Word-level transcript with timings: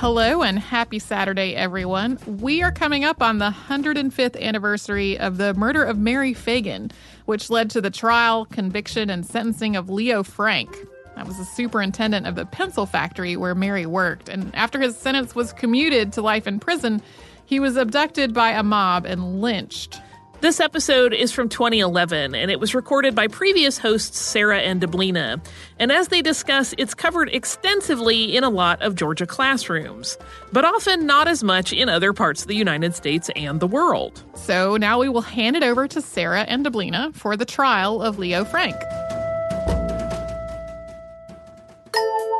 Hello 0.00 0.42
and 0.42 0.58
happy 0.58 0.98
Saturday, 0.98 1.54
everyone. 1.54 2.18
We 2.26 2.62
are 2.62 2.72
coming 2.72 3.04
up 3.04 3.20
on 3.20 3.36
the 3.36 3.54
105th 3.68 4.40
anniversary 4.40 5.18
of 5.18 5.36
the 5.36 5.52
murder 5.52 5.84
of 5.84 5.98
Mary 5.98 6.32
Fagan, 6.32 6.90
which 7.26 7.50
led 7.50 7.68
to 7.68 7.82
the 7.82 7.90
trial, 7.90 8.46
conviction, 8.46 9.10
and 9.10 9.26
sentencing 9.26 9.76
of 9.76 9.90
Leo 9.90 10.22
Frank. 10.22 10.74
That 11.16 11.26
was 11.26 11.36
the 11.36 11.44
superintendent 11.44 12.26
of 12.26 12.34
the 12.34 12.46
pencil 12.46 12.86
factory 12.86 13.36
where 13.36 13.54
Mary 13.54 13.84
worked. 13.84 14.30
And 14.30 14.54
after 14.54 14.80
his 14.80 14.96
sentence 14.96 15.34
was 15.34 15.52
commuted 15.52 16.14
to 16.14 16.22
life 16.22 16.46
in 16.46 16.60
prison, 16.60 17.02
he 17.44 17.60
was 17.60 17.76
abducted 17.76 18.32
by 18.32 18.52
a 18.52 18.62
mob 18.62 19.04
and 19.04 19.42
lynched. 19.42 20.00
This 20.40 20.58
episode 20.58 21.12
is 21.12 21.32
from 21.32 21.50
2011, 21.50 22.34
and 22.34 22.50
it 22.50 22.58
was 22.58 22.74
recorded 22.74 23.14
by 23.14 23.28
previous 23.28 23.76
hosts 23.76 24.18
Sarah 24.18 24.60
and 24.60 24.80
Deblina. 24.80 25.38
And 25.78 25.92
as 25.92 26.08
they 26.08 26.22
discuss, 26.22 26.74
it's 26.78 26.94
covered 26.94 27.28
extensively 27.28 28.34
in 28.34 28.42
a 28.42 28.48
lot 28.48 28.80
of 28.80 28.94
Georgia 28.94 29.26
classrooms, 29.26 30.16
but 30.50 30.64
often 30.64 31.04
not 31.04 31.28
as 31.28 31.44
much 31.44 31.74
in 31.74 31.90
other 31.90 32.14
parts 32.14 32.40
of 32.40 32.48
the 32.48 32.54
United 32.54 32.94
States 32.94 33.28
and 33.36 33.60
the 33.60 33.66
world. 33.66 34.22
So 34.34 34.78
now 34.78 34.98
we 34.98 35.10
will 35.10 35.20
hand 35.20 35.56
it 35.56 35.62
over 35.62 35.86
to 35.88 36.00
Sarah 36.00 36.44
and 36.48 36.64
Deblina 36.64 37.14
for 37.14 37.36
the 37.36 37.44
trial 37.44 38.00
of 38.00 38.18
Leo 38.18 38.46
Frank. 38.46 38.76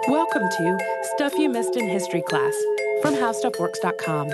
Welcome 0.09 0.49
to 0.49 0.79
Stuff 1.17 1.35
You 1.35 1.51
Missed 1.51 1.77
in 1.77 1.87
History 1.87 2.23
Class 2.27 2.55
from 3.03 3.13
HowStuffWorks.com. 3.13 4.31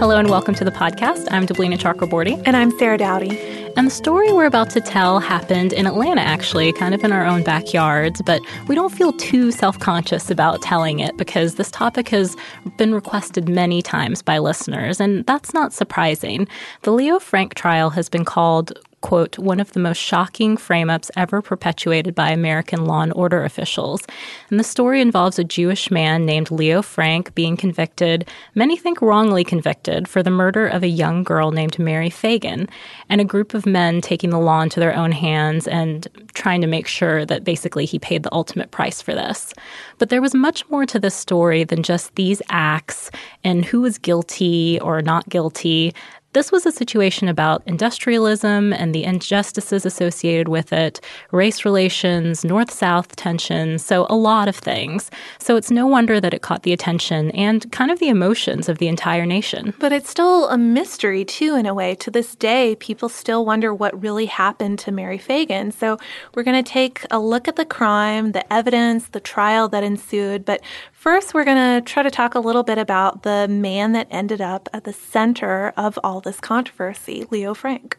Hello 0.00 0.16
and 0.16 0.30
welcome 0.30 0.54
to 0.54 0.64
the 0.64 0.70
podcast. 0.70 1.28
I'm 1.30 1.46
Deblina 1.46 1.76
Chakraborty. 1.76 2.42
And 2.46 2.56
I'm 2.56 2.70
Sarah 2.78 2.96
Dowdy. 2.96 3.38
And 3.76 3.86
the 3.86 3.90
story 3.90 4.32
we're 4.32 4.46
about 4.46 4.70
to 4.70 4.80
tell 4.80 5.20
happened 5.20 5.74
in 5.74 5.86
Atlanta, 5.86 6.22
actually, 6.22 6.72
kind 6.72 6.94
of 6.94 7.04
in 7.04 7.12
our 7.12 7.26
own 7.26 7.44
backyards, 7.44 8.22
but 8.22 8.40
we 8.66 8.74
don't 8.74 8.94
feel 8.94 9.12
too 9.12 9.52
self 9.52 9.78
conscious 9.78 10.30
about 10.30 10.62
telling 10.62 11.00
it 11.00 11.18
because 11.18 11.56
this 11.56 11.70
topic 11.70 12.08
has 12.08 12.34
been 12.78 12.94
requested 12.94 13.46
many 13.46 13.82
times 13.82 14.22
by 14.22 14.38
listeners, 14.38 15.00
and 15.00 15.26
that's 15.26 15.52
not 15.52 15.74
surprising. 15.74 16.48
The 16.80 16.92
Leo 16.92 17.18
Frank 17.18 17.52
trial 17.52 17.90
has 17.90 18.08
been 18.08 18.24
called 18.24 18.72
quote, 19.00 19.38
one 19.38 19.60
of 19.60 19.72
the 19.72 19.80
most 19.80 19.96
shocking 19.96 20.56
frame 20.56 20.90
ups 20.90 21.10
ever 21.16 21.40
perpetuated 21.40 22.14
by 22.14 22.30
American 22.30 22.84
law 22.84 23.00
and 23.00 23.12
order 23.14 23.44
officials. 23.44 24.02
And 24.50 24.60
the 24.60 24.64
story 24.64 25.00
involves 25.00 25.38
a 25.38 25.44
Jewish 25.44 25.90
man 25.90 26.26
named 26.26 26.50
Leo 26.50 26.82
Frank 26.82 27.34
being 27.34 27.56
convicted, 27.56 28.28
many 28.54 28.76
think 28.76 29.00
wrongly 29.00 29.42
convicted, 29.42 30.06
for 30.06 30.22
the 30.22 30.30
murder 30.30 30.66
of 30.66 30.82
a 30.82 30.88
young 30.88 31.22
girl 31.22 31.50
named 31.50 31.78
Mary 31.78 32.10
Fagan, 32.10 32.68
and 33.08 33.20
a 33.20 33.24
group 33.24 33.54
of 33.54 33.64
men 33.64 34.00
taking 34.00 34.30
the 34.30 34.38
law 34.38 34.60
into 34.60 34.80
their 34.80 34.94
own 34.94 35.12
hands 35.12 35.66
and 35.66 36.06
trying 36.34 36.60
to 36.60 36.66
make 36.66 36.86
sure 36.86 37.24
that 37.24 37.44
basically 37.44 37.86
he 37.86 37.98
paid 37.98 38.22
the 38.22 38.34
ultimate 38.34 38.70
price 38.70 39.00
for 39.00 39.14
this. 39.14 39.54
But 39.98 40.10
there 40.10 40.22
was 40.22 40.34
much 40.34 40.68
more 40.68 40.84
to 40.86 40.98
this 40.98 41.14
story 41.14 41.64
than 41.64 41.82
just 41.82 42.14
these 42.16 42.42
acts 42.50 43.10
and 43.44 43.64
who 43.64 43.80
was 43.80 43.98
guilty 43.98 44.78
or 44.80 45.00
not 45.00 45.28
guilty. 45.28 45.94
This 46.32 46.52
was 46.52 46.64
a 46.64 46.70
situation 46.70 47.26
about 47.26 47.60
industrialism 47.66 48.72
and 48.72 48.94
the 48.94 49.02
injustices 49.02 49.84
associated 49.84 50.46
with 50.46 50.72
it, 50.72 51.00
race 51.32 51.64
relations, 51.64 52.44
north 52.44 52.70
south 52.70 53.16
tensions, 53.16 53.84
so 53.84 54.06
a 54.08 54.14
lot 54.14 54.46
of 54.46 54.54
things. 54.54 55.10
So 55.40 55.56
it's 55.56 55.72
no 55.72 55.88
wonder 55.88 56.20
that 56.20 56.32
it 56.32 56.40
caught 56.40 56.62
the 56.62 56.72
attention 56.72 57.32
and 57.32 57.70
kind 57.72 57.90
of 57.90 57.98
the 57.98 58.08
emotions 58.08 58.68
of 58.68 58.78
the 58.78 58.86
entire 58.86 59.26
nation. 59.26 59.74
But 59.80 59.90
it's 59.90 60.08
still 60.08 60.48
a 60.50 60.56
mystery, 60.56 61.24
too, 61.24 61.56
in 61.56 61.66
a 61.66 61.74
way. 61.74 61.96
To 61.96 62.12
this 62.12 62.36
day, 62.36 62.76
people 62.76 63.08
still 63.08 63.44
wonder 63.44 63.74
what 63.74 64.00
really 64.00 64.26
happened 64.26 64.78
to 64.80 64.92
Mary 64.92 65.18
Fagan. 65.18 65.72
So 65.72 65.98
we're 66.36 66.44
going 66.44 66.62
to 66.62 66.70
take 66.70 67.04
a 67.10 67.18
look 67.18 67.48
at 67.48 67.56
the 67.56 67.64
crime, 67.64 68.30
the 68.30 68.52
evidence, 68.52 69.08
the 69.08 69.18
trial 69.18 69.68
that 69.70 69.82
ensued. 69.82 70.44
But 70.44 70.60
First, 71.00 71.32
we're 71.32 71.46
going 71.46 71.56
to 71.56 71.90
try 71.90 72.02
to 72.02 72.10
talk 72.10 72.34
a 72.34 72.40
little 72.40 72.62
bit 72.62 72.76
about 72.76 73.22
the 73.22 73.48
man 73.48 73.92
that 73.92 74.06
ended 74.10 74.42
up 74.42 74.68
at 74.74 74.84
the 74.84 74.92
center 74.92 75.72
of 75.74 75.98
all 76.04 76.20
this 76.20 76.40
controversy, 76.40 77.26
Leo 77.30 77.54
Frank. 77.54 77.96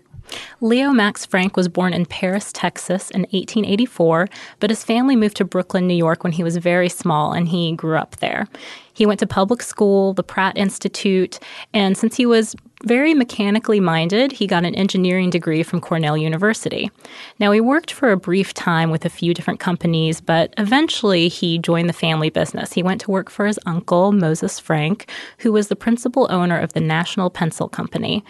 Leo 0.60 0.92
Max 0.92 1.26
Frank 1.26 1.58
was 1.58 1.68
born 1.68 1.94
in 1.96 2.06
Paris, 2.06 2.52
Texas 2.54 3.10
in 3.10 3.22
1884, 3.22 4.28
but 4.60 4.70
his 4.70 4.84
family 4.84 5.16
moved 5.16 5.36
to 5.38 5.46
Brooklyn, 5.46 5.88
New 5.88 5.96
York 5.96 6.24
when 6.24 6.32
he 6.32 6.44
was 6.44 6.58
very 6.58 6.90
small 6.90 7.34
and 7.34 7.48
he 7.48 7.72
grew 7.72 7.98
up 7.98 8.18
there. 8.18 8.48
He 8.94 9.08
went 9.08 9.20
to 9.22 9.26
public 9.26 9.64
school, 9.64 10.14
the 10.14 10.22
Pratt 10.22 10.56
Institute, 10.56 11.40
and 11.74 11.98
since 11.98 12.16
he 12.16 12.28
was 12.28 12.56
very 12.84 13.14
mechanically 13.14 13.80
minded, 13.80 14.32
he 14.32 14.48
got 14.48 14.66
an 14.66 14.76
engineering 14.76 15.30
degree 15.30 15.64
from 15.64 15.82
Cornell 15.82 16.18
University. 16.18 16.90
Now, 17.40 17.52
he 17.52 17.62
worked 17.62 17.92
for 17.92 18.12
a 18.12 18.18
brief 18.18 18.54
time 18.54 18.92
with 18.92 19.06
a 19.06 19.10
few 19.10 19.34
different 19.34 19.60
companies, 19.60 20.22
but 20.22 20.54
eventually 20.58 21.28
he 21.28 21.60
joined 21.60 21.90
the 21.90 21.94
family 21.94 22.30
business. 22.30 22.74
He 22.74 22.84
went 22.84 23.02
to 23.02 23.12
work 23.12 23.30
for 23.30 23.46
his 23.46 23.60
uncle, 23.66 24.12
Moses 24.12 24.60
Frank, 24.60 25.10
who 25.40 25.52
was 25.52 25.68
the 25.68 25.76
principal 25.76 26.28
owner 26.30 26.60
of 26.60 26.74
the 26.74 26.82
National 26.82 27.30
Pencil 27.30 27.70
Company. 27.70 28.24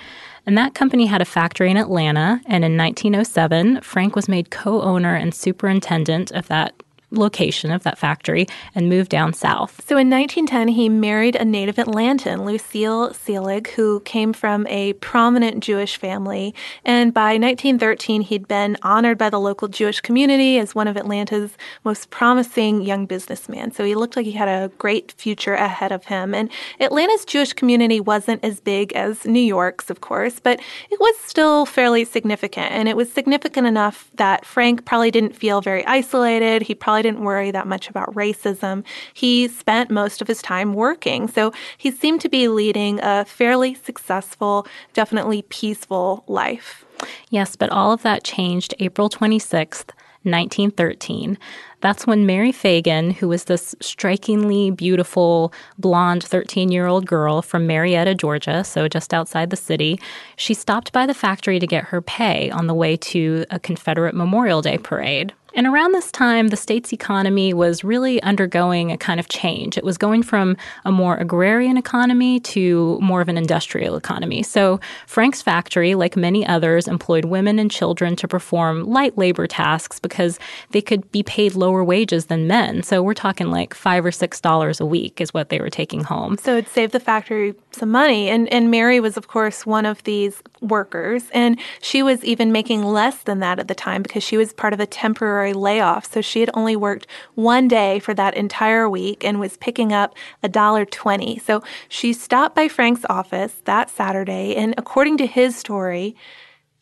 And 0.45 0.57
that 0.57 0.74
company 0.74 1.06
had 1.06 1.21
a 1.21 1.25
factory 1.25 1.69
in 1.69 1.77
Atlanta, 1.77 2.42
and 2.45 2.65
in 2.65 2.75
1907, 2.75 3.81
Frank 3.81 4.15
was 4.15 4.27
made 4.27 4.50
co 4.50 4.81
owner 4.81 5.15
and 5.15 5.33
superintendent 5.33 6.31
of 6.31 6.48
that 6.48 6.74
location 7.12 7.72
of 7.72 7.84
that 7.84 7.98
factory 7.98 8.48
and 8.74 8.90
moved 8.90 9.10
down 9.10 9.34
south. 9.34 9.81
So 9.88 9.98
in 9.98 10.10
1910, 10.10 10.69
he 10.69 10.90
married 10.90 11.36
a 11.36 11.46
native 11.46 11.75
Atlantan, 11.75 12.46
Lucille 12.46 13.13
Selig, 13.13 13.69
who 13.72 14.00
came 14.02 14.34
from 14.34 14.66
a 14.68 14.94
prominent 14.94 15.63
Jewish 15.63 15.98
family. 15.98 16.56
And 16.86 17.13
by 17.13 17.38
1913, 17.38 18.22
he'd 18.22 18.48
been 18.48 18.78
honored 18.81 19.18
by 19.18 19.30
the 19.30 19.40
local 19.40 19.68
Jewish 19.68 20.02
community 20.02 20.58
as 20.58 20.74
one 20.74 20.88
of 20.88 20.98
Atlanta's 20.98 21.58
most 21.84 22.10
promising 22.10 22.81
young 22.81 23.06
businessmen. 23.06 23.72
So 23.72 23.84
he 23.84 23.96
looked 23.96 24.16
like 24.16 24.25
he 24.25 24.31
had 24.31 24.48
a 24.48 24.69
great 24.78 25.12
future 25.12 25.54
ahead 25.54 25.92
of 25.92 26.06
him. 26.06 26.34
And 26.34 26.50
Atlanta's 26.80 27.25
Jewish 27.25 27.54
community 27.54 28.00
wasn't 28.00 28.44
as 28.44 28.60
big 28.60 28.94
as 28.94 29.25
New 29.25 29.40
York's, 29.42 29.90
of 29.90 30.02
course, 30.02 30.40
but 30.40 30.60
it 30.90 31.00
was 31.00 31.18
still 31.19 31.66
fairly 31.66 32.06
significant. 32.06 32.72
And 32.72 32.88
it 32.88 32.96
was 32.96 33.12
significant 33.12 33.68
enough 33.68 34.10
that 34.16 34.46
Frank 34.46 34.86
probably 34.86 35.12
didn't 35.12 35.36
feel 35.36 35.62
very 35.62 35.86
isolated. 35.86 36.62
He 36.62 36.75
probably 36.75 37.00
didn't 37.01 37.24
worry 37.24 37.51
that 37.51 37.68
much 37.68 37.89
about 37.89 38.13
racism. 38.13 38.83
He 39.13 39.48
spent 39.48 39.89
most 39.89 40.21
of 40.21 40.27
his 40.27 40.42
time 40.42 40.74
working. 40.74 41.27
So 41.27 41.53
he 41.77 41.92
seemed 41.92 42.21
to 42.21 42.30
be 42.30 42.48
leading 42.48 43.00
a 43.01 43.25
fairly 43.25 43.74
successful, 43.74 44.68
definitely 44.94 45.44
peaceful 45.44 46.24
life. 46.27 46.86
Yes, 47.30 47.56
but 47.56 47.69
all 47.69 47.92
of 47.92 48.03
that 48.03 48.24
changed 48.24 48.74
April 48.80 49.09
26th, 49.09 49.89
1913. 50.24 51.38
That's 51.81 52.06
when 52.06 52.27
Mary 52.27 52.51
Fagan, 52.51 53.09
who 53.09 53.27
was 53.27 53.45
this 53.45 53.74
strikingly 53.81 54.69
beautiful 54.69 55.51
blonde 55.80 56.24
13 56.24 56.71
year 56.71 56.86
old 56.86 57.07
girl 57.07 57.42
from 57.42 57.65
Marietta, 57.65 58.13
Georgia, 58.13 58.63
so 58.63 58.88
just 58.88 59.13
outside 59.13 59.50
the 59.50 59.56
city, 59.56 60.00
she 60.36 60.53
stopped 60.53 60.92
by 60.92 61.07
the 61.07 61.15
factory 61.15 61.57
to 61.59 61.65
get 61.65 61.86
her 61.86 62.01
pay 62.01 62.51
on 62.51 62.68
the 62.68 62.75
way 62.75 62.95
to 62.98 63.45
a 63.50 63.59
Confederate 63.59 64.13
Memorial 64.13 64.62
Day 64.62 64.77
parade. 64.77 65.33
And 65.53 65.68
around 65.68 65.92
this 65.92 66.12
time, 66.12 66.48
the 66.48 66.57
state's 66.57 66.94
economy 66.94 67.53
was 67.53 67.83
really 67.83 68.21
undergoing 68.24 68.92
a 68.92 68.98
kind 68.98 69.19
of 69.19 69.27
change. 69.27 69.77
It 69.77 69.83
was 69.83 69.98
going 69.98 70.24
from 70.24 70.56
a 70.86 70.92
more 70.92 71.18
agrarian 71.18 71.77
economy 71.77 72.39
to 72.39 72.98
more 73.01 73.21
of 73.21 73.27
an 73.27 73.38
industrial 73.38 73.95
economy. 73.95 74.44
So, 74.44 74.80
Frank's 75.07 75.42
factory, 75.42 75.95
like 75.95 76.15
many 76.15 76.45
others, 76.45 76.88
employed 76.88 77.25
women 77.25 77.59
and 77.59 77.69
children 77.69 78.15
to 78.18 78.27
perform 78.27 78.86
light 78.86 79.18
labor 79.18 79.48
tasks 79.48 80.00
because 80.00 80.39
they 80.71 80.81
could 80.81 81.12
be 81.12 81.24
paid 81.24 81.56
lower 81.56 81.83
wages 81.83 82.27
than 82.27 82.48
men. 82.48 82.83
So, 82.83 83.03
we're 83.03 83.13
talking 83.13 83.51
like 83.51 83.74
five 83.74 84.06
or 84.06 84.12
six 84.12 84.39
dollars 84.39 84.80
a 84.80 84.86
week 84.86 85.19
is 85.19 85.33
what 85.33 85.50
they 85.50 85.59
were 85.59 85.69
taking 85.69 86.03
home. 86.03 86.38
So, 86.38 86.56
it 86.56 86.69
saved 86.69 86.94
the 86.94 87.00
factory 87.00 87.56
some 87.71 87.89
money. 87.89 88.30
And, 88.30 88.51
and 88.53 88.71
Mary 88.71 89.00
was, 89.00 89.18
of 89.18 89.27
course, 89.27 89.65
one 89.65 89.86
of 89.86 90.03
these 90.03 90.42
workers. 90.62 91.24
And 91.33 91.59
she 91.81 92.03
was 92.03 92.24
even 92.24 92.51
making 92.51 92.83
less 92.83 93.24
than 93.24 93.39
that 93.39 93.59
at 93.59 93.68
the 93.68 93.75
time 93.75 94.01
because 94.01 94.24
she 94.24 94.38
was 94.38 94.53
part 94.53 94.74
of 94.74 94.80
a 94.80 94.86
temporary 94.86 95.41
temporary 95.42 95.54
layoff, 95.54 96.12
so 96.12 96.22
she 96.22 96.40
had 96.40 96.50
only 96.54 96.76
worked 96.76 97.08
one 97.36 97.68
day 97.68 98.00
for 98.00 98.14
that 98.14 98.36
entire 98.36 98.90
week 98.90 99.24
and 99.24 99.40
was 99.40 99.58
picking 99.58 99.92
up 99.92 100.16
a 100.44 100.50
dollar 100.50 100.86
twenty. 100.86 101.40
So 101.40 101.64
she 101.90 102.14
stopped 102.14 102.56
by 102.56 102.68
Frank's 102.68 103.06
office 103.10 103.62
that 103.66 103.90
Saturday, 103.90 104.56
and 104.56 104.76
according 104.78 105.18
to 105.18 105.26
his 105.26 105.56
story, 105.56 106.16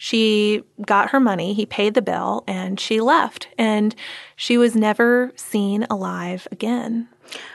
she 0.02 0.64
got 0.86 1.10
her 1.10 1.20
money, 1.20 1.54
he 1.54 1.66
paid 1.66 1.94
the 1.94 2.02
bill, 2.02 2.44
and 2.48 2.80
she 2.80 3.02
left. 3.02 3.50
And 3.58 3.94
she 4.38 4.58
was 4.58 4.74
never 4.74 5.32
seen 5.36 5.86
alive 5.90 6.48
again. 6.52 7.10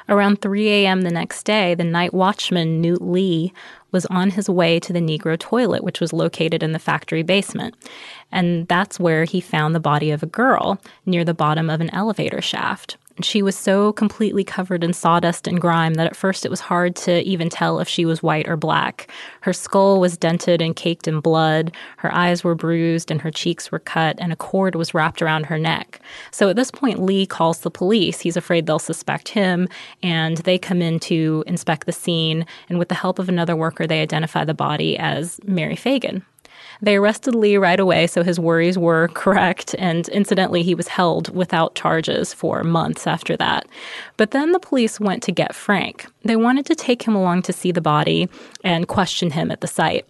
Around 0.09 0.43
3 0.43 0.69
a.m. 0.69 1.03
the 1.03 1.11
next 1.11 1.45
day, 1.45 1.75
the 1.75 1.85
night 1.85 2.13
watchman, 2.13 2.83
Newt 2.83 3.01
Lee, 3.01 3.53
was 3.93 4.05
on 4.07 4.31
his 4.31 4.51
way 4.51 4.79
to 4.81 4.93
the 4.93 5.01
Negro 5.01 5.39
toilet, 5.39 5.83
which 5.83 6.01
was 6.01 6.13
located 6.13 6.63
in 6.63 6.73
the 6.73 6.79
factory 6.79 7.23
basement. 7.23 7.75
And 8.33 8.67
that's 8.69 8.99
where 8.99 9.25
he 9.25 9.41
found 9.41 9.75
the 9.75 9.81
body 9.81 10.11
of 10.11 10.23
a 10.23 10.27
girl 10.27 10.81
near 11.07 11.25
the 11.25 11.35
bottom 11.35 11.71
of 11.71 11.81
an 11.81 11.91
elevator 11.91 12.41
shaft. 12.41 12.97
She 13.23 13.43
was 13.43 13.57
so 13.57 13.93
completely 13.93 14.43
covered 14.43 14.83
in 14.83 14.93
sawdust 14.93 15.47
and 15.47 15.61
grime 15.61 15.95
that 15.95 16.07
at 16.09 16.17
first 16.17 16.45
it 16.45 16.51
was 16.51 16.59
hard 16.59 16.97
to 16.97 17.23
even 17.23 17.49
tell 17.49 17.79
if 17.79 17.87
she 17.87 18.05
was 18.05 18.25
white 18.25 18.49
or 18.49 18.57
black. 18.57 19.09
Her 19.43 19.53
skull 19.53 20.01
was 20.01 20.17
dented 20.17 20.61
and 20.61 20.75
caked 20.75 21.07
in 21.07 21.21
blood, 21.21 21.73
her 21.99 22.13
eyes 22.13 22.43
were 22.43 22.57
bruised, 22.57 23.13
and 23.13 23.21
her 23.21 23.31
cheeks 23.31 23.71
were 23.71 23.79
cut, 23.79 24.17
and 24.19 24.33
a 24.33 24.37
cord 24.37 24.75
was 24.75 24.95
wrapped 24.95 25.23
around 25.23 25.47
her 25.47 25.59
neck. 25.61 26.01
So 26.33 26.49
at 26.49 26.57
this 26.57 26.73
point, 26.73 27.05
Lee 27.05 27.25
calls 27.25 27.61
the 27.61 27.71
police. 27.71 28.19
He's 28.19 28.37
afraid 28.37 28.67
they'll 28.67 28.81
suspect 28.81 29.29
him, 29.29 29.69
and 30.03 30.39
they 30.39 30.59
come 30.59 30.83
in 30.83 30.99
to 31.01 31.45
inspect 31.47 31.87
the 31.87 31.93
scene. 31.93 32.45
And 32.69 32.81
with 32.81 32.89
the 32.89 32.97
help 32.97 33.21
of 33.21 33.29
another 33.29 33.55
worker, 33.55 33.87
they 33.87 34.03
identify 34.03 34.45
the 34.45 34.55
body 34.55 34.99
as 34.99 35.39
Mary 35.45 35.77
Fagan. 35.77 36.25
They 36.83 36.97
arrested 36.97 37.35
Lee 37.35 37.57
right 37.57 37.81
away, 37.81 38.07
so 38.07 38.23
his 38.23 38.41
worries 38.41 38.79
were 38.79 39.09
correct, 39.15 39.75
and 39.79 40.09
incidentally, 40.09 40.63
he 40.63 40.75
was 40.75 40.89
held 40.89 41.35
without 41.35 41.75
charges 41.75 42.35
for 42.35 42.63
months 42.63 43.07
after 43.07 43.37
that. 43.37 43.67
But 44.17 44.33
then 44.33 44.53
the 44.53 44.59
police 44.59 45.01
went 45.01 45.23
to 45.25 45.33
get 45.33 45.55
Frank. 45.55 46.07
They 46.23 46.37
wanted 46.37 46.67
to 46.67 46.75
take 46.75 47.03
him 47.03 47.15
along 47.15 47.43
to 47.43 47.53
see 47.53 47.73
the 47.73 47.81
body 47.81 48.29
and 48.63 48.89
question 48.89 49.31
him 49.31 49.51
at 49.51 49.61
the 49.61 49.67
site. 49.67 50.09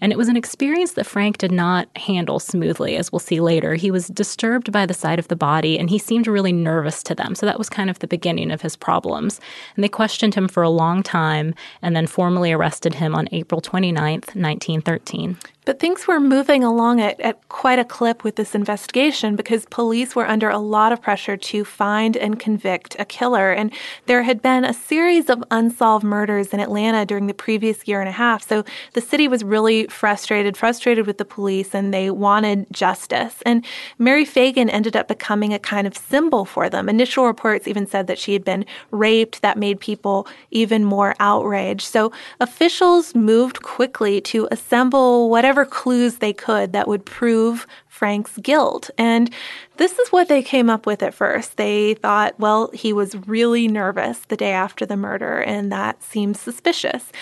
And 0.00 0.12
it 0.12 0.18
was 0.18 0.28
an 0.28 0.36
experience 0.36 0.92
that 0.92 1.06
Frank 1.06 1.38
did 1.38 1.52
not 1.52 1.88
handle 1.96 2.38
smoothly, 2.38 2.96
as 2.96 3.12
we'll 3.12 3.18
see 3.18 3.40
later. 3.40 3.74
He 3.74 3.90
was 3.90 4.08
disturbed 4.08 4.72
by 4.72 4.86
the 4.86 4.94
sight 4.94 5.18
of 5.18 5.28
the 5.28 5.36
body 5.36 5.78
and 5.78 5.90
he 5.90 5.98
seemed 5.98 6.26
really 6.26 6.52
nervous 6.52 7.02
to 7.04 7.14
them. 7.14 7.34
So 7.34 7.46
that 7.46 7.58
was 7.58 7.68
kind 7.68 7.90
of 7.90 7.98
the 7.98 8.06
beginning 8.06 8.50
of 8.50 8.62
his 8.62 8.76
problems. 8.76 9.40
And 9.74 9.84
they 9.84 9.88
questioned 9.88 10.34
him 10.34 10.48
for 10.48 10.62
a 10.62 10.70
long 10.70 11.02
time 11.02 11.54
and 11.82 11.94
then 11.94 12.06
formally 12.06 12.52
arrested 12.52 12.94
him 12.94 13.14
on 13.14 13.28
April 13.32 13.60
29th, 13.60 14.34
1913. 14.34 15.36
But 15.70 15.78
things 15.78 16.08
were 16.08 16.18
moving 16.18 16.64
along 16.64 17.00
at, 17.00 17.20
at 17.20 17.48
quite 17.48 17.78
a 17.78 17.84
clip 17.84 18.24
with 18.24 18.34
this 18.34 18.56
investigation 18.56 19.36
because 19.36 19.66
police 19.66 20.16
were 20.16 20.26
under 20.26 20.50
a 20.50 20.58
lot 20.58 20.90
of 20.90 21.00
pressure 21.00 21.36
to 21.36 21.64
find 21.64 22.16
and 22.16 22.40
convict 22.40 22.96
a 22.98 23.04
killer. 23.04 23.52
And 23.52 23.72
there 24.06 24.24
had 24.24 24.42
been 24.42 24.64
a 24.64 24.74
series 24.74 25.30
of 25.30 25.44
unsolved 25.48 26.02
murders 26.02 26.48
in 26.48 26.58
Atlanta 26.58 27.06
during 27.06 27.28
the 27.28 27.34
previous 27.34 27.86
year 27.86 28.00
and 28.00 28.08
a 28.08 28.12
half. 28.12 28.42
So 28.42 28.64
the 28.94 29.00
city 29.00 29.28
was 29.28 29.44
really 29.44 29.86
frustrated, 29.86 30.56
frustrated 30.56 31.06
with 31.06 31.18
the 31.18 31.24
police, 31.24 31.72
and 31.72 31.94
they 31.94 32.10
wanted 32.10 32.66
justice. 32.72 33.36
And 33.46 33.64
Mary 33.96 34.24
Fagan 34.24 34.70
ended 34.70 34.96
up 34.96 35.06
becoming 35.06 35.54
a 35.54 35.60
kind 35.60 35.86
of 35.86 35.96
symbol 35.96 36.44
for 36.44 36.68
them. 36.68 36.88
Initial 36.88 37.26
reports 37.26 37.68
even 37.68 37.86
said 37.86 38.08
that 38.08 38.18
she 38.18 38.32
had 38.32 38.42
been 38.42 38.66
raped. 38.90 39.40
That 39.42 39.56
made 39.56 39.78
people 39.78 40.26
even 40.50 40.84
more 40.84 41.14
outraged. 41.20 41.82
So 41.82 42.10
officials 42.40 43.14
moved 43.14 43.62
quickly 43.62 44.20
to 44.22 44.48
assemble 44.50 45.30
whatever 45.30 45.59
whatever 45.60 45.70
clues 45.70 46.18
they 46.18 46.32
could 46.32 46.72
that 46.72 46.88
would 46.88 47.04
prove 47.04 47.66
Frank's 47.86 48.38
guilt. 48.38 48.90
And 48.96 49.30
this 49.76 49.98
is 49.98 50.08
what 50.10 50.28
they 50.28 50.42
came 50.42 50.70
up 50.70 50.86
with 50.86 51.02
at 51.02 51.14
first. 51.14 51.56
They 51.56 51.94
thought, 51.94 52.38
well, 52.38 52.70
he 52.72 52.92
was 52.92 53.14
really 53.26 53.68
nervous 53.68 54.20
the 54.20 54.36
day 54.36 54.52
after 54.52 54.86
the 54.86 54.96
murder, 54.96 55.40
and 55.40 55.70
that 55.70 56.02
seems 56.02 56.40
suspicious. 56.40 57.12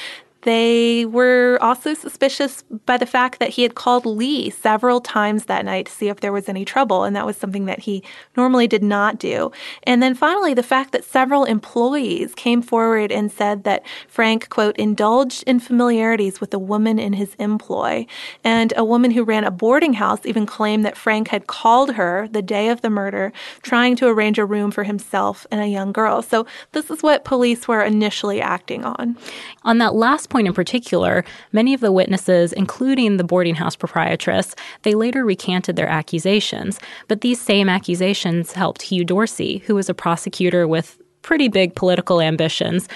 They 0.42 1.04
were 1.04 1.58
also 1.60 1.94
suspicious 1.94 2.62
by 2.86 2.96
the 2.96 3.06
fact 3.06 3.40
that 3.40 3.50
he 3.50 3.62
had 3.62 3.74
called 3.74 4.06
Lee 4.06 4.50
several 4.50 5.00
times 5.00 5.46
that 5.46 5.64
night 5.64 5.86
to 5.86 5.92
see 5.92 6.08
if 6.08 6.20
there 6.20 6.32
was 6.32 6.48
any 6.48 6.64
trouble, 6.64 7.02
and 7.02 7.16
that 7.16 7.26
was 7.26 7.36
something 7.36 7.66
that 7.66 7.80
he 7.80 8.04
normally 8.36 8.68
did 8.68 8.82
not 8.82 9.18
do. 9.18 9.50
And 9.82 10.00
then 10.00 10.14
finally, 10.14 10.54
the 10.54 10.62
fact 10.62 10.92
that 10.92 11.04
several 11.04 11.44
employees 11.44 12.34
came 12.36 12.62
forward 12.62 13.10
and 13.10 13.32
said 13.32 13.64
that 13.64 13.84
Frank, 14.06 14.48
quote, 14.48 14.76
indulged 14.76 15.42
in 15.44 15.58
familiarities 15.58 16.40
with 16.40 16.54
a 16.54 16.58
woman 16.58 17.00
in 17.00 17.14
his 17.14 17.34
employ. 17.40 18.06
And 18.44 18.72
a 18.76 18.84
woman 18.84 19.10
who 19.10 19.24
ran 19.24 19.42
a 19.42 19.50
boarding 19.50 19.94
house 19.94 20.24
even 20.24 20.46
claimed 20.46 20.84
that 20.84 20.96
Frank 20.96 21.28
had 21.28 21.48
called 21.48 21.94
her 21.94 22.28
the 22.30 22.42
day 22.42 22.68
of 22.68 22.80
the 22.80 22.90
murder, 22.90 23.32
trying 23.62 23.96
to 23.96 24.06
arrange 24.06 24.38
a 24.38 24.46
room 24.46 24.70
for 24.70 24.84
himself 24.84 25.46
and 25.50 25.60
a 25.60 25.66
young 25.66 25.90
girl. 25.90 26.22
So 26.22 26.46
this 26.72 26.90
is 26.90 27.02
what 27.02 27.24
police 27.24 27.66
were 27.66 27.82
initially 27.82 28.40
acting 28.40 28.84
on. 28.84 29.16
On 29.64 29.78
that 29.78 29.94
last 29.94 30.27
point 30.28 30.46
in 30.46 30.54
particular, 30.54 31.24
many 31.52 31.74
of 31.74 31.80
the 31.80 31.92
witnesses, 31.92 32.52
including 32.52 33.16
the 33.16 33.24
boarding 33.24 33.54
house 33.54 33.76
proprietress, 33.76 34.54
they 34.82 34.94
later 34.94 35.24
recanted 35.24 35.76
their 35.76 35.88
accusations. 35.88 36.78
But 37.08 37.20
these 37.20 37.40
same 37.40 37.68
accusations 37.68 38.52
helped 38.52 38.82
Hugh 38.82 39.04
Dorsey, 39.04 39.58
who 39.66 39.74
was 39.74 39.88
a 39.88 39.94
prosecutor 39.94 40.66
with 40.66 41.00
pretty 41.22 41.48
big 41.48 41.74
political 41.74 42.20
ambitions 42.20 42.88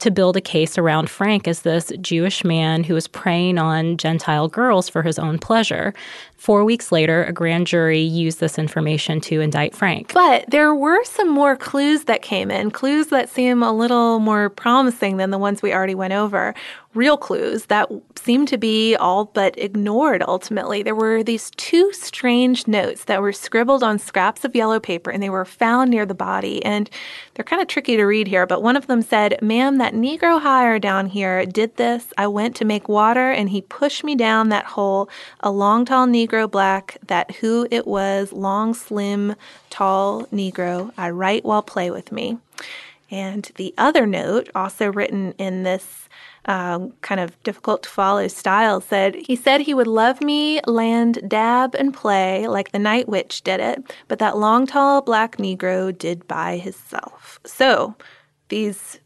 to 0.00 0.10
build 0.10 0.36
a 0.36 0.40
case 0.40 0.78
around 0.78 1.08
Frank 1.08 1.48
as 1.48 1.62
this 1.62 1.92
Jewish 2.00 2.44
man 2.44 2.84
who 2.84 2.94
was 2.94 3.08
preying 3.08 3.58
on 3.58 3.96
Gentile 3.96 4.48
girls 4.48 4.88
for 4.88 5.02
his 5.02 5.18
own 5.18 5.38
pleasure. 5.38 5.94
Four 6.36 6.64
weeks 6.64 6.92
later, 6.92 7.24
a 7.24 7.32
grand 7.32 7.66
jury 7.66 8.00
used 8.00 8.40
this 8.40 8.58
information 8.58 9.20
to 9.22 9.40
indict 9.40 9.74
Frank. 9.74 10.12
But 10.12 10.48
there 10.50 10.74
were 10.74 11.02
some 11.04 11.30
more 11.30 11.56
clues 11.56 12.04
that 12.04 12.22
came 12.22 12.50
in, 12.50 12.70
clues 12.70 13.08
that 13.08 13.30
seem 13.30 13.62
a 13.62 13.72
little 13.72 14.18
more 14.18 14.50
promising 14.50 15.16
than 15.16 15.30
the 15.30 15.38
ones 15.38 15.62
we 15.62 15.72
already 15.72 15.94
went 15.94 16.12
over. 16.12 16.54
Real 16.94 17.16
clues 17.16 17.66
that 17.66 17.90
seemed 18.16 18.48
to 18.48 18.58
be 18.58 18.96
all 18.96 19.26
but 19.26 19.58
ignored 19.58 20.22
ultimately. 20.26 20.82
There 20.82 20.94
were 20.94 21.22
these 21.22 21.50
two 21.56 21.92
strange 21.92 22.66
notes 22.66 23.04
that 23.04 23.20
were 23.20 23.32
scribbled 23.32 23.82
on 23.82 23.98
scraps 23.98 24.44
of 24.44 24.54
yellow 24.54 24.80
paper 24.80 25.10
and 25.10 25.22
they 25.22 25.28
were 25.28 25.44
found 25.44 25.90
near 25.90 26.06
the 26.06 26.14
body. 26.14 26.64
And 26.64 26.88
they're 27.34 27.44
kind 27.44 27.60
of 27.60 27.68
tricky 27.68 27.96
to 27.96 28.04
read 28.04 28.28
here, 28.28 28.46
but 28.46 28.62
one 28.62 28.76
of 28.76 28.86
them 28.86 29.02
said, 29.02 29.38
Ma'am, 29.42 29.76
that 29.78 29.85
Negro 29.94 30.40
hire 30.40 30.78
down 30.78 31.06
here 31.06 31.44
did 31.46 31.76
this. 31.76 32.12
I 32.16 32.26
went 32.26 32.56
to 32.56 32.64
make 32.64 32.88
water 32.88 33.30
and 33.30 33.50
he 33.50 33.60
pushed 33.62 34.04
me 34.04 34.14
down 34.14 34.48
that 34.48 34.64
hole. 34.64 35.08
A 35.40 35.50
long, 35.50 35.84
tall 35.84 36.06
Negro 36.06 36.50
black, 36.50 36.98
that 37.06 37.36
who 37.36 37.66
it 37.70 37.86
was, 37.86 38.32
long, 38.32 38.74
slim, 38.74 39.34
tall 39.70 40.24
Negro. 40.26 40.92
I 40.96 41.10
write 41.10 41.44
while 41.44 41.62
play 41.62 41.90
with 41.90 42.12
me. 42.12 42.38
And 43.10 43.50
the 43.56 43.72
other 43.78 44.06
note, 44.06 44.50
also 44.54 44.90
written 44.90 45.32
in 45.38 45.62
this 45.62 46.08
um, 46.46 46.92
kind 47.02 47.20
of 47.20 47.40
difficult 47.42 47.82
to 47.84 47.88
follow 47.88 48.28
style, 48.28 48.80
said, 48.80 49.14
He 49.14 49.36
said 49.36 49.60
he 49.60 49.74
would 49.74 49.86
love 49.86 50.20
me, 50.20 50.60
land, 50.66 51.28
dab, 51.28 51.74
and 51.74 51.92
play 51.92 52.46
like 52.46 52.72
the 52.72 52.78
night 52.78 53.08
witch 53.08 53.42
did 53.42 53.60
it, 53.60 53.82
but 54.08 54.18
that 54.18 54.38
long, 54.38 54.66
tall 54.66 55.02
black 55.02 55.36
Negro 55.36 55.96
did 55.96 56.26
by 56.26 56.58
himself. 56.58 57.40
So 57.44 57.94
these 58.48 59.00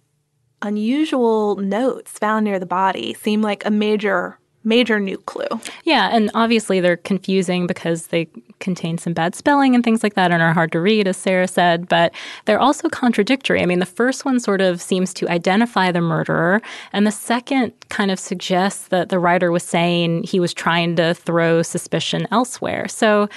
unusual 0.62 1.56
notes 1.56 2.12
found 2.12 2.44
near 2.44 2.58
the 2.58 2.66
body 2.66 3.14
seem 3.14 3.42
like 3.42 3.64
a 3.64 3.70
major 3.70 4.38
major 4.62 5.00
new 5.00 5.16
clue. 5.18 5.46
Yeah, 5.84 6.10
and 6.12 6.30
obviously 6.34 6.80
they're 6.80 6.98
confusing 6.98 7.66
because 7.66 8.08
they 8.08 8.28
contain 8.58 8.98
some 8.98 9.14
bad 9.14 9.34
spelling 9.34 9.74
and 9.74 9.82
things 9.82 10.02
like 10.02 10.14
that 10.14 10.30
and 10.30 10.42
are 10.42 10.52
hard 10.52 10.72
to 10.72 10.80
read, 10.80 11.08
as 11.08 11.16
Sarah 11.16 11.48
said, 11.48 11.88
but 11.88 12.12
they're 12.44 12.60
also 12.60 12.88
contradictory. 12.88 13.62
I 13.62 13.66
mean, 13.66 13.78
the 13.78 13.86
first 13.86 14.24
one 14.24 14.38
sort 14.38 14.60
of 14.60 14.80
seems 14.82 15.14
to 15.14 15.28
identify 15.28 15.90
the 15.90 16.02
murderer, 16.02 16.60
and 16.92 17.06
the 17.06 17.12
second 17.12 17.72
kind 17.88 18.10
of 18.10 18.18
suggests 18.18 18.88
that 18.88 19.08
the 19.08 19.18
writer 19.18 19.50
was 19.50 19.62
saying 19.62 20.24
he 20.24 20.40
was 20.40 20.52
trying 20.52 20.96
to 20.96 21.14
throw 21.14 21.62
suspicion 21.62 22.28
elsewhere. 22.30 22.86
So 22.86 23.28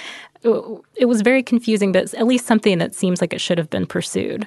uh, 0.44 0.60
it 0.94 1.06
was 1.06 1.22
very 1.22 1.42
confusing, 1.42 1.92
but 1.92 2.12
at 2.14 2.26
least 2.26 2.46
something 2.46 2.78
that 2.78 2.94
seems 2.94 3.20
like 3.20 3.32
it 3.32 3.40
should 3.40 3.58
have 3.58 3.70
been 3.70 3.86
pursued. 3.86 4.46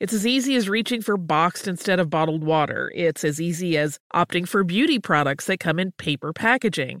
It's 0.00 0.12
as 0.12 0.24
easy 0.24 0.54
as 0.54 0.68
reaching 0.68 1.02
for 1.02 1.16
boxed 1.16 1.66
instead 1.66 1.98
of 1.98 2.08
bottled 2.08 2.44
water. 2.44 2.92
It's 2.94 3.24
as 3.24 3.40
easy 3.40 3.76
as 3.76 3.98
opting 4.14 4.46
for 4.46 4.62
beauty 4.62 5.00
products 5.00 5.46
that 5.46 5.58
come 5.58 5.80
in 5.80 5.90
paper 5.90 6.32
packaging. 6.32 7.00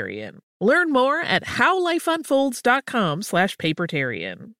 Learn 0.59 0.91
more 0.91 1.21
at 1.21 1.43
howlifeunfolds.com 1.43 3.21
slash 3.23 3.57
papertarian. 3.57 4.53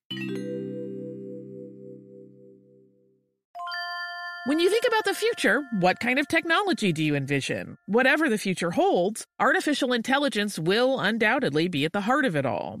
When 4.44 4.58
you 4.58 4.68
think 4.68 4.84
about 4.88 5.04
the 5.04 5.14
future, 5.14 5.62
what 5.78 6.00
kind 6.00 6.18
of 6.18 6.26
technology 6.26 6.92
do 6.92 7.04
you 7.04 7.14
envision? 7.14 7.78
Whatever 7.86 8.28
the 8.28 8.38
future 8.38 8.72
holds, 8.72 9.24
artificial 9.38 9.92
intelligence 9.92 10.58
will 10.58 10.98
undoubtedly 10.98 11.68
be 11.68 11.84
at 11.84 11.92
the 11.92 12.00
heart 12.00 12.24
of 12.24 12.34
it 12.34 12.44
all. 12.44 12.80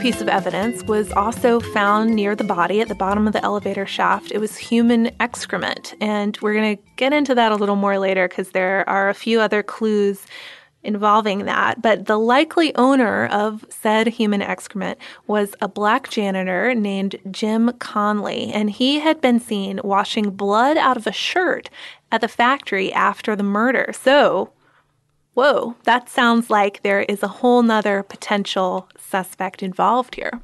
piece 0.00 0.20
of 0.20 0.28
evidence 0.28 0.82
was 0.84 1.10
also 1.12 1.58
found 1.58 2.14
near 2.14 2.36
the 2.36 2.44
body 2.44 2.80
at 2.80 2.88
the 2.88 2.94
bottom 2.94 3.26
of 3.26 3.32
the 3.32 3.42
elevator 3.42 3.86
shaft. 3.86 4.30
It 4.30 4.38
was 4.38 4.56
human 4.56 5.10
excrement. 5.20 5.94
And 6.00 6.38
we're 6.42 6.54
going 6.54 6.76
to 6.76 6.82
get 6.96 7.12
into 7.12 7.34
that 7.34 7.52
a 7.52 7.56
little 7.56 7.76
more 7.76 7.98
later 7.98 8.28
because 8.28 8.50
there 8.50 8.88
are 8.88 9.08
a 9.08 9.14
few 9.14 9.40
other 9.40 9.62
clues 9.62 10.26
involving 10.82 11.46
that. 11.46 11.82
But 11.82 12.06
the 12.06 12.18
likely 12.18 12.74
owner 12.76 13.26
of 13.26 13.64
said 13.70 14.06
human 14.06 14.42
excrement 14.42 14.98
was 15.26 15.54
a 15.60 15.68
black 15.68 16.08
janitor 16.08 16.74
named 16.74 17.16
Jim 17.30 17.72
Conley. 17.78 18.52
And 18.52 18.70
he 18.70 19.00
had 19.00 19.20
been 19.20 19.40
seen 19.40 19.80
washing 19.82 20.30
blood 20.30 20.76
out 20.76 20.96
of 20.96 21.06
a 21.06 21.12
shirt 21.12 21.70
at 22.12 22.20
the 22.20 22.28
factory 22.28 22.92
after 22.92 23.34
the 23.34 23.42
murder. 23.42 23.92
So 23.92 24.52
whoa, 25.36 25.76
that 25.84 26.08
sounds 26.08 26.48
like 26.50 26.82
there 26.82 27.02
is 27.02 27.22
a 27.22 27.28
whole 27.28 27.62
nother 27.62 28.02
potential 28.02 28.88
suspect 28.98 29.62
involved 29.62 30.14
here. 30.14 30.40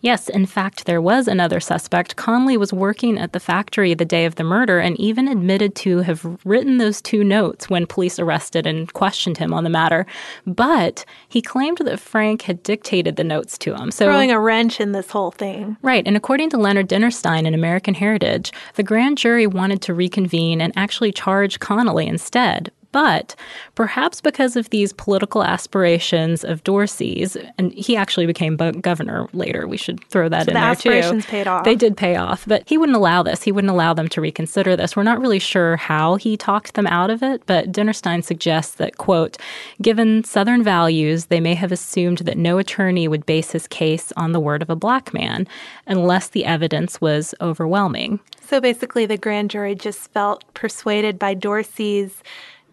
Yes, 0.00 0.28
in 0.28 0.46
fact, 0.46 0.84
there 0.84 1.00
was 1.00 1.26
another 1.26 1.58
suspect. 1.58 2.14
Conley 2.14 2.56
was 2.56 2.72
working 2.72 3.18
at 3.18 3.32
the 3.32 3.40
factory 3.40 3.92
the 3.92 4.04
day 4.04 4.24
of 4.24 4.36
the 4.36 4.44
murder 4.44 4.78
and 4.78 4.96
even 5.00 5.26
admitted 5.26 5.74
to 5.76 5.98
have 6.02 6.38
written 6.44 6.78
those 6.78 7.02
two 7.02 7.24
notes 7.24 7.68
when 7.68 7.86
police 7.86 8.20
arrested 8.20 8.68
and 8.68 8.92
questioned 8.92 9.38
him 9.38 9.52
on 9.52 9.64
the 9.64 9.70
matter. 9.70 10.06
But 10.46 11.04
he 11.28 11.42
claimed 11.42 11.78
that 11.78 11.98
Frank 11.98 12.42
had 12.42 12.62
dictated 12.62 13.16
the 13.16 13.24
notes 13.24 13.58
to 13.58 13.74
him. 13.74 13.90
So 13.90 14.06
throwing 14.06 14.30
a 14.30 14.38
wrench 14.38 14.80
in 14.80 14.92
this 14.92 15.10
whole 15.10 15.32
thing. 15.32 15.76
Right, 15.82 16.06
and 16.06 16.16
according 16.16 16.50
to 16.50 16.56
Leonard 16.56 16.88
Dinnerstein 16.88 17.44
in 17.44 17.54
American 17.54 17.94
Heritage, 17.94 18.52
the 18.74 18.84
grand 18.84 19.18
jury 19.18 19.48
wanted 19.48 19.82
to 19.82 19.94
reconvene 19.94 20.60
and 20.60 20.72
actually 20.76 21.10
charge 21.10 21.58
Conley 21.58 22.06
instead. 22.06 22.70
But 22.96 23.36
perhaps 23.74 24.22
because 24.22 24.56
of 24.56 24.70
these 24.70 24.94
political 24.94 25.44
aspirations 25.44 26.42
of 26.42 26.64
Dorsey's, 26.64 27.36
and 27.58 27.70
he 27.74 27.94
actually 27.94 28.24
became 28.24 28.56
governor 28.56 29.28
later. 29.34 29.68
We 29.68 29.76
should 29.76 30.02
throw 30.08 30.30
that 30.30 30.46
so 30.46 30.48
in 30.48 30.54
the 30.54 30.60
there 30.60 30.70
aspirations 30.70 31.26
paid 31.26 31.46
off. 31.46 31.66
They 31.66 31.74
did 31.74 31.94
pay 31.94 32.16
off, 32.16 32.46
but 32.46 32.62
he 32.66 32.78
wouldn't 32.78 32.96
allow 32.96 33.22
this. 33.22 33.42
He 33.42 33.52
wouldn't 33.52 33.70
allow 33.70 33.92
them 33.92 34.08
to 34.08 34.22
reconsider 34.22 34.76
this. 34.76 34.96
We're 34.96 35.02
not 35.02 35.20
really 35.20 35.38
sure 35.38 35.76
how 35.76 36.14
he 36.14 36.38
talked 36.38 36.72
them 36.72 36.86
out 36.86 37.10
of 37.10 37.22
it, 37.22 37.42
but 37.44 37.70
Dinnerstein 37.70 38.24
suggests 38.24 38.76
that, 38.76 38.96
quote, 38.96 39.36
given 39.82 40.24
Southern 40.24 40.62
values, 40.62 41.26
they 41.26 41.38
may 41.38 41.52
have 41.52 41.72
assumed 41.72 42.20
that 42.20 42.38
no 42.38 42.56
attorney 42.56 43.08
would 43.08 43.26
base 43.26 43.52
his 43.52 43.68
case 43.68 44.10
on 44.16 44.32
the 44.32 44.40
word 44.40 44.62
of 44.62 44.70
a 44.70 44.74
black 44.74 45.12
man 45.12 45.46
unless 45.86 46.28
the 46.28 46.46
evidence 46.46 46.98
was 46.98 47.34
overwhelming. 47.42 48.20
So 48.40 48.58
basically, 48.58 49.04
the 49.04 49.18
grand 49.18 49.50
jury 49.50 49.74
just 49.74 50.10
felt 50.12 50.44
persuaded 50.54 51.18
by 51.18 51.34
Dorsey's 51.34 52.22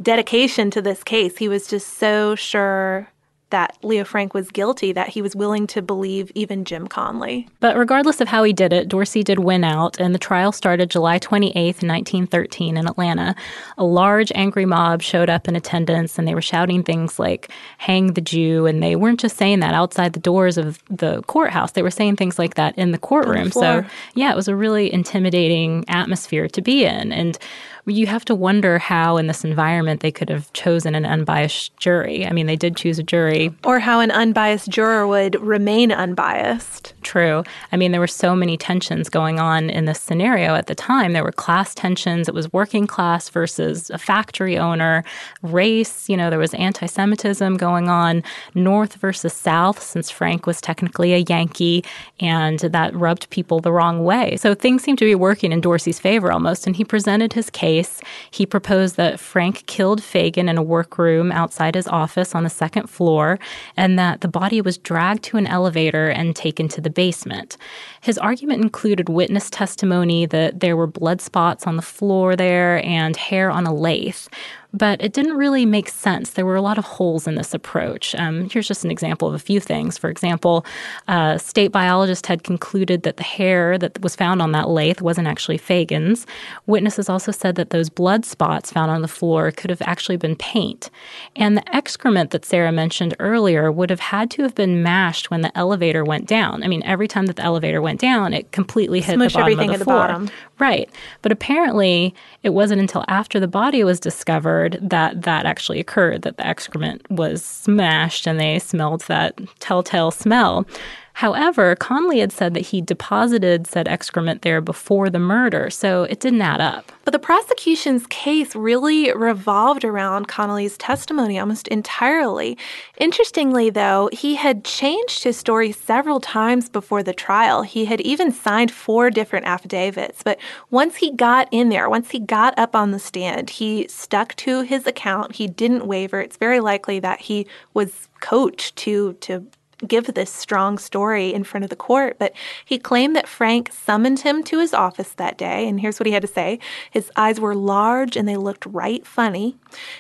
dedication 0.02 0.72
to 0.72 0.82
this 0.82 1.04
case. 1.04 1.38
He 1.38 1.48
was 1.48 1.68
just 1.68 1.98
so 1.98 2.36
sure 2.36 3.10
that 3.54 3.78
Leo 3.84 4.04
Frank 4.04 4.34
was 4.34 4.50
guilty 4.50 4.92
that 4.94 5.10
he 5.10 5.22
was 5.22 5.36
willing 5.36 5.68
to 5.68 5.80
believe 5.84 6.32
even 6.34 6.66
Jim 6.66 6.88
Conley. 6.88 7.48
But 7.60 7.78
regardless 7.78 8.20
of 8.20 8.28
how 8.28 8.42
he 8.42 8.52
did 8.52 8.74
it, 8.74 8.90
Dorsey 8.90 9.22
did 9.22 9.38
win 9.38 9.64
out, 9.64 10.00
and 10.00 10.16
the 10.16 10.20
trial 10.20 10.52
started 10.52 10.90
July 10.90 11.20
28, 11.20 11.54
1913, 11.54 12.78
in 12.78 12.88
Atlanta. 12.88 13.36
A 13.78 13.84
large, 13.84 14.32
angry 14.34 14.66
mob 14.66 15.04
showed 15.04 15.30
up 15.30 15.48
in 15.48 15.56
attendance, 15.56 16.18
and 16.18 16.28
they 16.28 16.34
were 16.34 16.42
shouting 16.42 16.82
things 16.82 17.20
like, 17.20 17.52
hang 17.78 18.14
the 18.14 18.22
Jew, 18.22 18.66
and 18.66 18.82
they 18.82 18.96
weren't 18.96 19.20
just 19.20 19.38
saying 19.38 19.60
that 19.60 19.76
outside 19.76 20.14
the 20.14 20.20
doors 20.20 20.58
of 20.58 20.84
the 20.90 21.22
courthouse. 21.28 21.74
They 21.74 21.84
were 21.84 21.92
saying 21.92 22.16
things 22.16 22.40
like 22.40 22.56
that 22.56 22.76
in 22.76 22.92
the 22.92 22.98
courtroom. 22.98 23.50
The 23.50 23.52
so, 23.52 23.86
yeah, 24.16 24.32
it 24.32 24.36
was 24.36 24.48
a 24.48 24.56
really 24.56 24.92
intimidating 24.92 25.86
atmosphere 25.88 26.48
to 26.48 26.62
be 26.64 26.86
in. 26.86 27.12
And 27.12 27.38
you 27.86 28.08
have 28.08 28.24
to 28.26 28.36
wonder 28.36 28.80
how, 28.80 29.18
in 29.18 29.28
this 29.28 29.44
environment, 29.44 30.00
they 30.00 30.12
could 30.12 30.30
have 30.30 30.52
chosen 30.54 30.96
an 30.96 31.06
unbiased 31.06 31.76
jury. 31.78 32.26
I 32.26 32.32
mean, 32.32 32.46
they 32.46 32.56
did 32.56 32.78
choose 32.78 32.98
a 32.98 33.04
jury. 33.04 33.54
Or 33.66 33.80
how 33.80 34.00
an 34.00 34.10
unbiased 34.10 34.70
juror 34.70 35.06
would 35.06 35.36
remain 35.42 35.92
unbiased. 35.92 36.94
True. 37.02 37.44
I 37.74 37.78
mean, 37.78 37.92
there 37.92 38.00
were 38.00 38.08
so 38.08 38.36
many 38.36 38.56
tensions 38.56 39.10
going 39.10 39.40
on 39.40 39.70
in 39.70 39.84
this 39.84 40.00
scenario 40.00 40.56
at 40.56 40.68
the 40.68 40.76
time. 40.76 41.12
There 41.12 41.26
were 41.26 41.34
class 41.34 41.76
tensions. 41.76 42.30
It 42.30 42.34
was 42.34 42.52
working 42.54 42.88
class 42.88 43.28
versus 43.28 43.90
a 43.90 43.98
factory 43.98 44.58
owner, 44.58 45.04
race, 45.42 46.08
you 46.08 46.16
know, 46.16 46.30
there 46.30 46.40
was 46.40 46.54
anti 46.54 46.86
Semitism 46.86 47.58
going 47.58 47.90
on, 47.90 48.24
North 48.56 48.96
versus 48.96 49.34
South, 49.34 49.82
since 49.82 50.10
Frank 50.10 50.48
was 50.48 50.62
technically 50.62 51.14
a 51.14 51.26
Yankee, 51.28 51.84
and 52.22 52.60
that 52.60 52.96
rubbed 52.96 53.30
people 53.30 53.60
the 53.60 53.74
wrong 53.74 54.06
way. 54.06 54.38
So 54.38 54.56
things 54.56 54.84
seemed 54.84 55.00
to 55.00 55.06
be 55.06 55.16
working 55.16 55.52
in 55.52 55.60
Dorsey's 55.60 56.00
favor 56.00 56.32
almost, 56.32 56.66
and 56.66 56.76
he 56.76 56.86
presented 56.86 57.34
his 57.34 57.50
case 57.50 57.73
case. 57.74 58.02
He 58.30 58.46
proposed 58.46 58.98
that 58.98 59.20
Frank 59.20 59.66
killed 59.66 60.04
Fagan 60.04 60.50
in 60.50 60.58
a 60.58 60.64
workroom 60.64 61.32
outside 61.32 61.76
his 61.76 61.88
office 61.88 62.36
on 62.36 62.44
the 62.44 62.50
second 62.50 62.90
floor 62.90 63.40
and 63.76 63.98
that 63.98 64.22
the 64.22 64.28
body 64.28 64.62
was 64.62 64.78
dragged 64.78 65.24
to 65.24 65.38
an 65.38 65.48
elevator 65.48 66.10
and 66.10 66.36
taken 66.36 66.68
to 66.70 66.82
the 66.82 66.90
basement. 66.90 67.58
His 68.02 68.18
argument 68.18 68.62
included 68.62 69.10
witness 69.10 69.50
testimony 69.50 70.26
that 70.28 70.60
there 70.60 70.78
were 70.78 70.88
blood 70.88 71.22
spots 71.22 71.66
on 71.66 71.76
the 71.76 71.82
floor 71.82 72.36
there 72.36 72.84
and 72.86 73.16
hair 73.16 73.50
on 73.50 73.66
a 73.66 73.74
lathe 73.74 74.28
but 74.74 75.02
it 75.02 75.14
didn't 75.14 75.38
really 75.38 75.66
make 75.66 75.88
sense. 75.88 76.32
There 76.32 76.46
were 76.46 76.56
a 76.56 76.62
lot 76.62 76.80
of 76.80 76.86
holes 76.86 77.28
in 77.28 77.36
this 77.36 77.54
approach. 77.54 78.16
Um, 78.16 78.50
here's 78.50 78.68
just 78.68 78.84
an 78.84 78.90
example 78.90 79.28
of 79.28 79.36
a 79.36 79.40
few 79.40 79.60
things. 79.60 79.98
For 80.00 80.10
example, 80.10 80.66
a 81.08 81.38
state 81.40 81.72
biologist 81.72 82.26
had 82.26 82.44
concluded 82.44 83.04
that 83.04 83.18
the 83.18 83.24
hair 83.24 83.78
that 83.78 84.02
was 84.02 84.16
found 84.16 84.42
on 84.42 84.52
that 84.54 84.70
lathe 84.70 85.02
wasn't 85.02 85.28
actually 85.28 85.60
Fagan's. 85.60 86.26
Witnesses 86.66 87.08
also 87.08 87.32
said 87.32 87.56
that 87.56 87.70
those 87.70 87.90
blood 87.90 88.26
spots 88.26 88.72
found 88.72 88.90
on 88.90 89.04
the 89.04 89.08
floor 89.08 89.52
could 89.52 89.70
have 89.70 89.82
actually 89.84 90.18
been 90.18 90.36
paint. 90.36 90.90
And 91.36 91.56
the 91.56 91.76
excrement 91.76 92.32
that 92.32 92.46
Sarah 92.46 92.72
mentioned 92.72 93.16
earlier 93.20 93.72
would 93.72 93.92
have 93.92 94.00
had 94.00 94.32
to 94.32 94.42
have 94.42 94.56
been 94.56 94.82
mashed 94.82 95.30
when 95.30 95.42
the 95.42 95.56
elevator 95.56 96.04
went 96.04 96.28
down. 96.28 96.64
I 96.64 96.68
mean, 96.68 96.82
every 96.84 97.08
time 97.08 97.28
that 97.28 97.36
the 97.36 97.44
elevator 97.44 97.82
went 97.82 98.00
down, 98.00 98.34
it 98.34 98.52
completely 98.52 99.02
hit 99.02 99.16
Smush 99.16 99.34
the 99.34 99.40
bottom 99.40 99.54
everything 99.54 99.70
of 99.76 99.80
the 99.80 99.82
at 99.82 99.86
floor. 99.86 100.08
the 100.08 100.14
bottom. 100.14 100.30
Right. 100.60 100.90
But 101.22 101.32
apparently, 101.32 102.16
it 102.42 102.52
wasn't 102.52 102.80
until 102.82 103.04
after 103.08 103.40
the 103.40 103.48
body 103.48 103.84
was 103.84 104.00
discovered 104.00 104.63
that 104.70 105.22
that 105.24 105.46
actually 105.46 105.80
occurred, 105.80 106.24
that 106.24 106.38
the 106.38 106.46
excrement 106.46 107.10
was 107.10 107.44
smashed 107.44 108.28
and 108.28 108.40
they 108.40 108.60
smelled 108.60 109.02
that 109.02 109.40
telltale 109.60 110.12
smell. 110.12 110.66
However, 111.14 111.76
Conley 111.76 112.20
had 112.20 112.32
said 112.32 112.54
that 112.56 112.68
he 112.68 112.82
deposited 112.82 113.68
said 113.68 113.88
excrement 113.88 114.42
there 114.42 114.62
before 114.62 115.10
the 115.10 115.20
murder, 115.20 115.70
so 115.70 116.04
it 116.04 116.20
didn't 116.20 116.42
add 116.42 116.60
up. 116.60 116.92
But 117.06 117.12
the 117.12 117.20
prosecution's 117.20 118.08
case 118.08 118.56
really 118.56 119.14
revolved 119.14 119.86
around 119.86 120.28
Conley's 120.28 120.78
testimony 120.78 121.40
almost 121.40 121.68
entirely. 121.68 122.58
Interestingly, 122.98 123.70
though, 123.70 124.10
he 124.12 124.36
had 124.36 124.64
changed 124.66 125.24
his 125.24 125.38
story 125.38 125.72
several 125.72 126.20
times 126.20 126.68
before 126.68 127.04
the 127.04 127.14
trial. 127.14 127.62
He 127.62 127.86
had 127.86 128.02
even 128.02 128.32
signed 128.32 128.72
four 128.72 129.10
different 129.10 129.46
affidavits. 129.46 130.24
But 130.24 130.40
once 130.72 130.96
he 130.96 131.12
got 131.12 131.48
in 131.52 131.70
there, 131.70 131.90
once 131.90 132.12
he 132.12 132.20
got 132.20 132.58
up 132.58 132.76
on 132.76 132.92
the 132.92 133.00
stand, 133.00 133.52
he 133.52 133.88
stuck 133.88 134.36
to 134.38 134.62
his 134.62 134.88
account. 134.88 135.36
He 135.36 135.48
didn't 135.48 135.86
waver. 135.86 136.22
It's 136.22 136.38
very 136.38 136.60
likely 136.60 137.00
that 137.00 137.22
he 137.22 137.46
was 137.74 138.10
coached 138.20 138.76
to 138.78 139.14
to 139.22 139.46
give 139.88 140.14
this 140.14 140.32
strong 140.32 140.78
story 140.78 141.34
in 141.34 141.44
front 141.44 141.64
of 141.64 141.70
the 141.70 141.76
court, 141.76 142.18
but 142.20 142.34
he 142.66 142.78
claimed 142.78 143.16
that 143.16 143.28
Frank 143.28 143.72
summoned 143.72 144.20
him 144.20 144.44
to 144.44 144.60
his 144.60 144.74
office 144.74 145.14
that 145.14 145.38
day. 145.38 145.68
And 145.68 145.80
here's 145.80 146.00
what 146.00 146.08
he 146.08 146.14
had 146.14 146.22
to 146.22 146.28
say 146.28 146.60
His 146.92 147.12
eyes 147.16 147.40
were 147.40 147.56
large 147.56 148.16
and 148.16 148.28
they 148.28 148.38
looked 148.38 148.66
right 148.66 149.06
funny, 149.06 149.58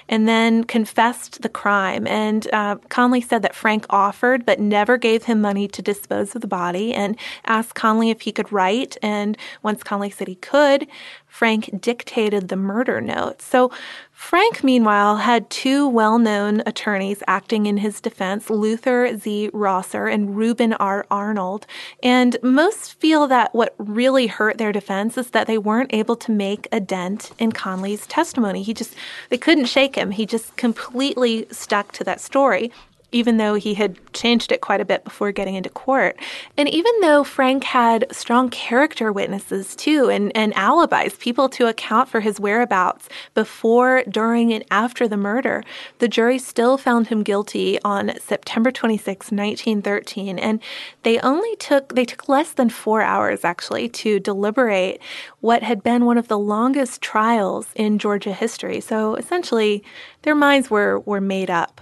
and 0.07 0.27
then 0.27 0.63
confessed 0.63 1.41
the 1.41 1.49
crime. 1.49 2.07
And 2.07 2.47
uh, 2.53 2.75
Conley 2.89 3.21
said 3.21 3.41
that 3.41 3.55
Frank 3.55 3.85
offered 3.89 4.45
but 4.45 4.59
never 4.59 4.97
gave 4.97 5.23
him 5.23 5.41
money 5.41 5.67
to 5.67 5.81
dispose 5.81 6.35
of 6.35 6.41
the 6.41 6.47
body 6.47 6.93
and 6.93 7.17
asked 7.45 7.75
Conley 7.75 8.09
if 8.09 8.21
he 8.21 8.31
could 8.31 8.51
write. 8.51 8.97
And 9.01 9.37
once 9.61 9.83
Conley 9.83 10.09
said 10.09 10.27
he 10.27 10.35
could, 10.35 10.87
Frank 11.33 11.81
dictated 11.81 12.49
the 12.49 12.55
murder 12.55 13.01
note. 13.01 13.41
So 13.41 13.71
Frank, 14.11 14.63
meanwhile, 14.63 15.17
had 15.17 15.49
two 15.49 15.89
well 15.89 16.19
known 16.19 16.61
attorneys 16.67 17.23
acting 17.25 17.65
in 17.65 17.77
his 17.77 17.99
defense 17.99 18.51
Luther 18.51 19.17
Z. 19.17 19.49
Rosser 19.51 20.05
and 20.05 20.37
Reuben 20.37 20.73
R. 20.73 21.07
Arnold. 21.09 21.65
And 22.03 22.37
most 22.43 22.93
feel 22.99 23.25
that 23.29 23.51
what 23.55 23.73
really 23.79 24.27
hurt 24.27 24.59
their 24.59 24.71
defense 24.71 25.17
is 25.17 25.31
that 25.31 25.47
they 25.47 25.57
weren't 25.57 25.91
able 25.91 26.15
to 26.17 26.31
make 26.31 26.67
a 26.71 26.79
dent 26.79 27.31
in 27.39 27.51
Conley's 27.51 28.05
testimony. 28.05 28.61
He 28.61 28.75
just, 28.75 28.93
they 29.29 29.37
couldn't 29.39 29.65
shake 29.65 29.95
him. 29.95 30.11
He 30.11 30.27
just 30.27 30.55
completely 30.55 31.47
stuck 31.49 31.91
to 31.93 32.03
that 32.03 32.21
story 32.21 32.71
even 33.13 33.37
though 33.37 33.53
he 33.53 33.75
had 33.75 33.97
changed 34.13 34.51
it 34.51 34.61
quite 34.61 34.81
a 34.81 34.85
bit 34.85 35.03
before 35.03 35.31
getting 35.31 35.55
into 35.55 35.69
court. 35.69 36.17
And 36.57 36.67
even 36.69 36.91
though 37.01 37.23
Frank 37.23 37.63
had 37.63 38.05
strong 38.11 38.49
character 38.49 39.11
witnesses 39.11 39.75
too 39.75 40.09
and, 40.09 40.35
and 40.35 40.53
alibis, 40.55 41.15
people 41.17 41.49
to 41.49 41.67
account 41.67 42.09
for 42.09 42.19
his 42.19 42.39
whereabouts 42.39 43.09
before, 43.33 44.03
during, 44.09 44.53
and 44.53 44.63
after 44.71 45.07
the 45.07 45.17
murder, 45.17 45.63
the 45.99 46.07
jury 46.07 46.39
still 46.39 46.77
found 46.77 47.07
him 47.07 47.23
guilty 47.23 47.79
on 47.83 48.11
September 48.19 48.71
26, 48.71 49.31
1913. 49.31 50.39
And 50.39 50.59
they 51.03 51.19
only 51.19 51.55
took 51.57 51.95
they 51.95 52.05
took 52.05 52.27
less 52.27 52.53
than 52.53 52.69
four 52.69 53.01
hours 53.01 53.43
actually 53.43 53.89
to 53.89 54.19
deliberate 54.19 54.99
what 55.41 55.63
had 55.63 55.83
been 55.83 56.05
one 56.05 56.17
of 56.17 56.27
the 56.27 56.39
longest 56.39 57.01
trials 57.01 57.67
in 57.75 57.99
Georgia 57.99 58.33
history. 58.33 58.79
So 58.79 59.15
essentially 59.15 59.83
their 60.23 60.35
minds 60.35 60.69
were 60.69 60.99
were 61.01 61.21
made 61.21 61.49
up. 61.49 61.81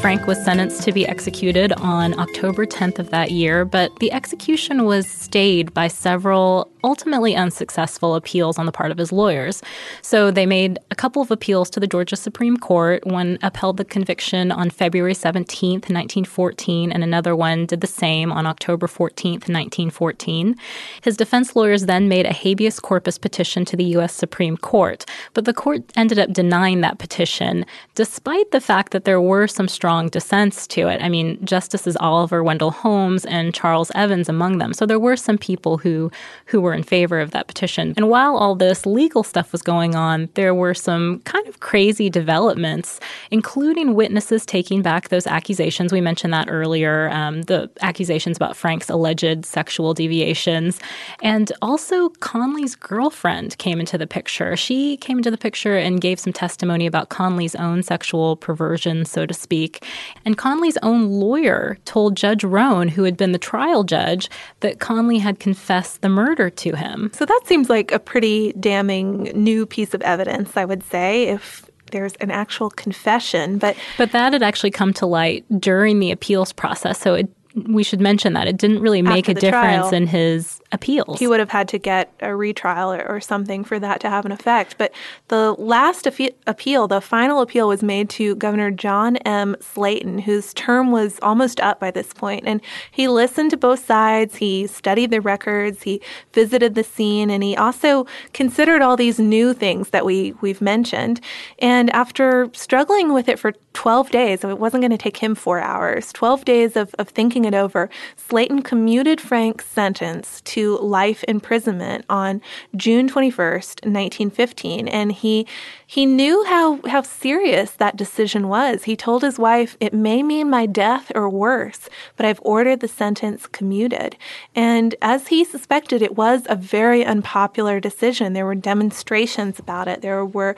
Frank 0.00 0.28
was 0.28 0.42
sentenced 0.44 0.84
to 0.84 0.92
be 0.92 1.06
executed 1.06 1.72
on 1.72 2.18
October 2.20 2.64
10th 2.64 3.00
of 3.00 3.10
that 3.10 3.32
year, 3.32 3.64
but 3.64 3.94
the 3.98 4.12
execution 4.12 4.84
was 4.84 5.08
stayed 5.08 5.74
by 5.74 5.88
several 5.88 6.70
ultimately 6.84 7.34
unsuccessful 7.34 8.14
appeals 8.14 8.58
on 8.58 8.66
the 8.66 8.72
part 8.72 8.90
of 8.90 8.98
his 8.98 9.12
lawyers. 9.12 9.62
So 10.02 10.30
they 10.30 10.46
made 10.46 10.78
a 10.90 10.94
couple 10.94 11.22
of 11.22 11.30
appeals 11.30 11.70
to 11.70 11.80
the 11.80 11.86
Georgia 11.86 12.16
Supreme 12.16 12.56
Court. 12.56 13.06
One 13.06 13.38
upheld 13.42 13.76
the 13.76 13.84
conviction 13.84 14.52
on 14.52 14.70
February 14.70 15.14
17th, 15.14 15.88
1914, 15.88 16.92
and 16.92 17.02
another 17.02 17.34
one 17.34 17.66
did 17.66 17.80
the 17.80 17.86
same 17.86 18.32
on 18.32 18.46
October 18.46 18.86
14th, 18.86 19.48
1914. 19.48 20.56
His 21.02 21.16
defense 21.16 21.56
lawyers 21.56 21.86
then 21.86 22.08
made 22.08 22.26
a 22.26 22.32
habeas 22.32 22.80
corpus 22.80 23.18
petition 23.18 23.64
to 23.66 23.76
the 23.76 23.84
U.S. 23.84 24.14
Supreme 24.14 24.56
Court, 24.56 25.04
but 25.34 25.44
the 25.44 25.54
court 25.54 25.82
ended 25.96 26.18
up 26.18 26.32
denying 26.32 26.80
that 26.80 26.98
petition, 26.98 27.64
despite 27.94 28.50
the 28.50 28.60
fact 28.60 28.92
that 28.92 29.04
there 29.04 29.20
were 29.20 29.46
some 29.46 29.68
strong 29.68 30.08
dissents 30.08 30.66
to 30.68 30.88
it. 30.88 31.02
I 31.02 31.08
mean, 31.08 31.44
Justices 31.44 31.96
Oliver 32.00 32.42
Wendell 32.42 32.70
Holmes 32.70 33.24
and 33.24 33.54
Charles 33.54 33.90
Evans 33.94 34.28
among 34.28 34.58
them. 34.58 34.72
So 34.72 34.86
there 34.86 34.98
were 34.98 35.16
some 35.16 35.38
people 35.38 35.78
who 35.78 36.10
who 36.46 36.60
were 36.60 36.74
in 36.78 36.84
favor 36.84 37.20
of 37.20 37.32
that 37.32 37.48
petition. 37.48 37.92
And 37.96 38.08
while 38.08 38.36
all 38.36 38.54
this 38.54 38.86
legal 38.86 39.22
stuff 39.22 39.52
was 39.52 39.62
going 39.62 39.94
on, 39.94 40.28
there 40.34 40.54
were 40.54 40.74
some 40.74 41.20
kind 41.20 41.46
of 41.48 41.60
crazy 41.60 42.08
developments, 42.08 43.00
including 43.30 43.94
witnesses 43.94 44.46
taking 44.46 44.80
back 44.80 45.08
those 45.08 45.26
accusations. 45.26 45.92
We 45.92 46.00
mentioned 46.00 46.32
that 46.32 46.48
earlier 46.48 47.10
um, 47.10 47.42
the 47.42 47.68
accusations 47.80 48.36
about 48.36 48.56
Frank's 48.56 48.88
alleged 48.88 49.44
sexual 49.44 49.92
deviations. 49.92 50.78
And 51.22 51.50
also, 51.60 52.10
Conley's 52.20 52.76
girlfriend 52.76 53.58
came 53.58 53.80
into 53.80 53.98
the 53.98 54.06
picture. 54.06 54.56
She 54.56 54.96
came 54.98 55.18
into 55.18 55.30
the 55.30 55.38
picture 55.38 55.76
and 55.76 56.00
gave 56.00 56.20
some 56.20 56.32
testimony 56.32 56.86
about 56.86 57.08
Conley's 57.08 57.56
own 57.56 57.82
sexual 57.82 58.36
perversion, 58.36 59.04
so 59.04 59.26
to 59.26 59.34
speak. 59.34 59.84
And 60.24 60.38
Conley's 60.38 60.78
own 60.82 61.08
lawyer 61.08 61.78
told 61.84 62.16
Judge 62.16 62.44
Roan, 62.44 62.88
who 62.88 63.02
had 63.02 63.16
been 63.16 63.32
the 63.32 63.38
trial 63.38 63.82
judge, 63.82 64.30
that 64.60 64.78
Conley 64.78 65.18
had 65.18 65.40
confessed 65.40 66.02
the 66.02 66.08
murder 66.08 66.50
to 66.58 66.76
him. 66.76 67.10
So 67.14 67.24
that 67.24 67.40
seems 67.44 67.68
like 67.70 67.92
a 67.92 67.98
pretty 67.98 68.52
damning 68.54 69.24
new 69.34 69.66
piece 69.66 69.94
of 69.94 70.02
evidence, 70.02 70.56
I 70.56 70.64
would 70.64 70.82
say, 70.84 71.28
if 71.28 71.68
there's 71.90 72.14
an 72.16 72.30
actual 72.30 72.70
confession. 72.70 73.58
But 73.58 73.76
but 73.96 74.12
that 74.12 74.32
had 74.32 74.42
actually 74.42 74.70
come 74.70 74.92
to 74.94 75.06
light 75.06 75.44
during 75.58 76.00
the 76.00 76.10
appeals 76.10 76.52
process. 76.52 77.00
So 77.00 77.14
it, 77.14 77.28
we 77.66 77.82
should 77.82 78.00
mention 78.00 78.34
that 78.34 78.46
it 78.46 78.56
didn't 78.56 78.80
really 78.80 79.02
make 79.02 79.28
a 79.28 79.34
difference 79.34 79.88
trial. 79.88 79.94
in 79.94 80.06
his 80.06 80.60
appeals. 80.70 81.18
He 81.18 81.26
would 81.26 81.40
have 81.40 81.50
had 81.50 81.68
to 81.68 81.78
get 81.78 82.12
a 82.20 82.36
retrial 82.36 82.92
or, 82.92 83.06
or 83.08 83.20
something 83.20 83.64
for 83.64 83.78
that 83.78 84.00
to 84.00 84.10
have 84.10 84.26
an 84.26 84.32
effect. 84.32 84.76
But 84.76 84.92
the 85.28 85.52
last 85.54 86.06
appeal, 86.06 86.88
the 86.88 87.00
final 87.00 87.40
appeal, 87.40 87.68
was 87.68 87.82
made 87.82 88.10
to 88.10 88.34
Governor 88.36 88.70
John 88.70 89.16
M. 89.18 89.56
Slaton, 89.60 90.20
whose 90.20 90.52
term 90.52 90.90
was 90.90 91.18
almost 91.22 91.60
up 91.60 91.80
by 91.80 91.90
this 91.90 92.12
point. 92.12 92.44
And 92.46 92.60
he 92.90 93.08
listened 93.08 93.50
to 93.50 93.56
both 93.56 93.84
sides, 93.84 94.36
he 94.36 94.66
studied 94.66 95.10
the 95.10 95.20
records, 95.20 95.82
he 95.82 96.02
visited 96.32 96.74
the 96.74 96.84
scene, 96.84 97.30
and 97.30 97.42
he 97.42 97.56
also 97.56 98.06
considered 98.34 98.82
all 98.82 98.96
these 98.96 99.18
new 99.18 99.54
things 99.54 99.90
that 99.90 100.04
we, 100.04 100.34
we've 100.40 100.60
mentioned. 100.60 101.20
And 101.60 101.88
after 101.90 102.50
struggling 102.52 103.14
with 103.14 103.28
it 103.28 103.38
for 103.38 103.52
12 103.72 104.10
days, 104.10 104.44
it 104.44 104.58
wasn't 104.58 104.82
going 104.82 104.90
to 104.90 104.98
take 104.98 105.18
him 105.18 105.34
four 105.34 105.60
hours, 105.60 106.12
12 106.12 106.44
days 106.44 106.76
of, 106.76 106.94
of 106.98 107.08
thinking 107.08 107.44
it 107.44 107.54
over, 107.54 107.88
Slaton 108.16 108.64
commuted 108.64 109.20
Frank's 109.20 109.66
sentence 109.66 110.40
to 110.42 110.57
to 110.58 110.76
life 110.78 111.24
imprisonment 111.28 112.04
on 112.10 112.42
June 112.74 113.08
21st, 113.08 113.86
1915. 113.86 114.88
And 114.88 115.12
he 115.12 115.46
he 115.90 116.04
knew 116.04 116.44
how, 116.44 116.80
how 116.86 117.00
serious 117.00 117.70
that 117.70 117.96
decision 117.96 118.48
was. 118.48 118.84
He 118.84 118.94
told 118.94 119.22
his 119.22 119.38
wife, 119.38 119.74
It 119.80 119.94
may 119.94 120.22
mean 120.22 120.50
my 120.50 120.66
death 120.66 121.10
or 121.14 121.30
worse, 121.30 121.88
but 122.14 122.26
I've 122.26 122.42
ordered 122.42 122.80
the 122.80 122.88
sentence 122.88 123.46
commuted. 123.46 124.14
And 124.54 124.94
as 125.00 125.28
he 125.28 125.46
suspected, 125.46 126.02
it 126.02 126.14
was 126.14 126.42
a 126.46 126.56
very 126.56 127.06
unpopular 127.06 127.80
decision. 127.80 128.34
There 128.34 128.44
were 128.44 128.54
demonstrations 128.54 129.58
about 129.58 129.88
it. 129.88 130.02
There 130.02 130.26
were 130.26 130.56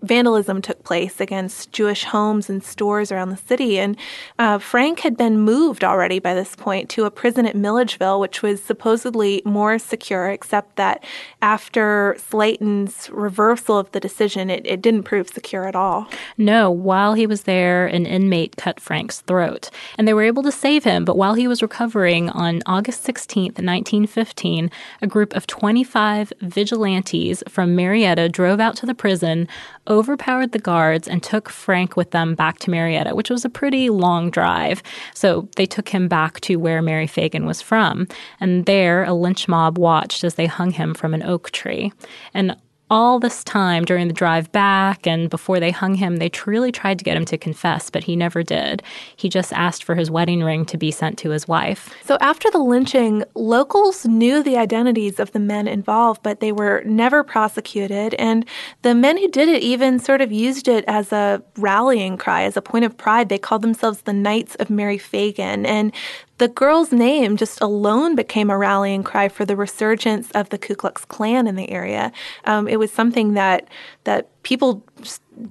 vandalism 0.00 0.62
took 0.62 0.84
place 0.84 1.20
against 1.20 1.72
Jewish 1.72 2.04
homes 2.04 2.48
and 2.48 2.62
stores 2.62 3.10
around 3.10 3.30
the 3.30 3.36
city. 3.36 3.80
And 3.80 3.96
uh, 4.38 4.58
Frank 4.58 5.00
had 5.00 5.16
been 5.16 5.40
moved 5.40 5.82
already 5.82 6.20
by 6.20 6.34
this 6.34 6.54
point 6.54 6.88
to 6.90 7.04
a 7.04 7.10
prison 7.10 7.46
at 7.46 7.56
Milledgeville, 7.56 8.20
which 8.20 8.42
was 8.42 8.62
supposedly 8.62 9.37
more 9.44 9.78
secure, 9.78 10.30
except 10.30 10.76
that 10.76 11.04
after 11.42 12.16
Slaton's 12.18 13.10
reversal 13.10 13.78
of 13.78 13.90
the 13.92 14.00
decision, 14.00 14.50
it, 14.50 14.66
it 14.66 14.82
didn't 14.82 15.04
prove 15.04 15.28
secure 15.28 15.66
at 15.66 15.76
all. 15.76 16.08
No, 16.36 16.70
while 16.70 17.14
he 17.14 17.26
was 17.26 17.42
there, 17.42 17.86
an 17.86 18.06
inmate 18.06 18.56
cut 18.56 18.80
Frank's 18.80 19.20
throat, 19.20 19.70
and 19.96 20.06
they 20.06 20.14
were 20.14 20.22
able 20.22 20.42
to 20.42 20.52
save 20.52 20.84
him. 20.84 21.04
But 21.04 21.16
while 21.16 21.34
he 21.34 21.48
was 21.48 21.62
recovering 21.62 22.30
on 22.30 22.62
August 22.66 23.06
16th, 23.06 23.58
1915, 23.58 24.70
a 25.02 25.06
group 25.06 25.34
of 25.34 25.46
25 25.46 26.32
vigilantes 26.40 27.42
from 27.48 27.74
Marietta 27.74 28.28
drove 28.28 28.60
out 28.60 28.76
to 28.76 28.86
the 28.86 28.94
prison, 28.94 29.48
overpowered 29.88 30.52
the 30.52 30.58
guards, 30.58 31.08
and 31.08 31.22
took 31.22 31.48
Frank 31.48 31.96
with 31.96 32.10
them 32.10 32.34
back 32.34 32.58
to 32.60 32.70
Marietta, 32.70 33.14
which 33.14 33.30
was 33.30 33.44
a 33.44 33.50
pretty 33.50 33.90
long 33.90 34.30
drive. 34.30 34.82
So 35.14 35.48
they 35.56 35.66
took 35.66 35.88
him 35.88 36.08
back 36.08 36.40
to 36.42 36.56
where 36.56 36.82
Mary 36.82 37.06
Fagan 37.06 37.46
was 37.46 37.62
from. 37.62 38.06
And 38.40 38.66
there, 38.66 39.04
a 39.04 39.12
lynch 39.28 39.46
mob 39.46 39.76
watched 39.76 40.24
as 40.24 40.36
they 40.36 40.46
hung 40.46 40.70
him 40.70 40.94
from 40.94 41.12
an 41.12 41.22
oak 41.22 41.50
tree. 41.50 41.92
And 42.32 42.56
all 42.90 43.20
this 43.20 43.44
time 43.44 43.84
during 43.84 44.08
the 44.08 44.14
drive 44.14 44.50
back 44.50 45.06
and 45.06 45.28
before 45.28 45.60
they 45.60 45.70
hung 45.70 45.94
him, 45.94 46.16
they 46.16 46.30
truly 46.30 46.72
tried 46.72 46.98
to 46.98 47.04
get 47.04 47.18
him 47.18 47.26
to 47.26 47.36
confess, 47.36 47.90
but 47.90 48.04
he 48.04 48.16
never 48.16 48.42
did. 48.42 48.82
He 49.14 49.28
just 49.28 49.52
asked 49.52 49.84
for 49.84 49.94
his 49.94 50.10
wedding 50.10 50.42
ring 50.42 50.64
to 50.64 50.78
be 50.78 50.90
sent 50.90 51.18
to 51.18 51.28
his 51.28 51.46
wife. 51.46 51.94
So 52.04 52.16
after 52.22 52.50
the 52.50 52.60
lynching, 52.60 53.24
locals 53.34 54.06
knew 54.06 54.42
the 54.42 54.56
identities 54.56 55.20
of 55.20 55.32
the 55.32 55.38
men 55.38 55.68
involved, 55.68 56.22
but 56.22 56.40
they 56.40 56.50
were 56.50 56.82
never 56.86 57.22
prosecuted. 57.22 58.14
And 58.14 58.46
the 58.80 58.94
men 58.94 59.18
who 59.18 59.28
did 59.28 59.50
it 59.50 59.62
even 59.62 59.98
sort 59.98 60.22
of 60.22 60.32
used 60.32 60.66
it 60.66 60.86
as 60.88 61.12
a 61.12 61.42
rallying 61.58 62.16
cry, 62.16 62.44
as 62.44 62.56
a 62.56 62.62
point 62.62 62.86
of 62.86 62.96
pride. 62.96 63.28
They 63.28 63.36
called 63.36 63.60
themselves 63.60 64.00
the 64.00 64.14
Knights 64.14 64.54
of 64.54 64.70
Mary 64.70 64.96
Fagan. 64.96 65.66
And 65.66 65.92
the 66.38 66.48
girl's 66.48 66.92
name 66.92 67.36
just 67.36 67.60
alone 67.60 68.14
became 68.14 68.48
a 68.48 68.56
rallying 68.56 69.02
cry 69.02 69.28
for 69.28 69.44
the 69.44 69.56
resurgence 69.56 70.30
of 70.32 70.48
the 70.48 70.58
Ku 70.58 70.74
Klux 70.74 71.04
Klan 71.04 71.46
in 71.46 71.56
the 71.56 71.70
area. 71.70 72.12
Um, 72.44 72.68
it 72.68 72.78
was 72.78 72.92
something 72.92 73.34
that 73.34 73.68
that 74.04 74.30
people 74.42 74.82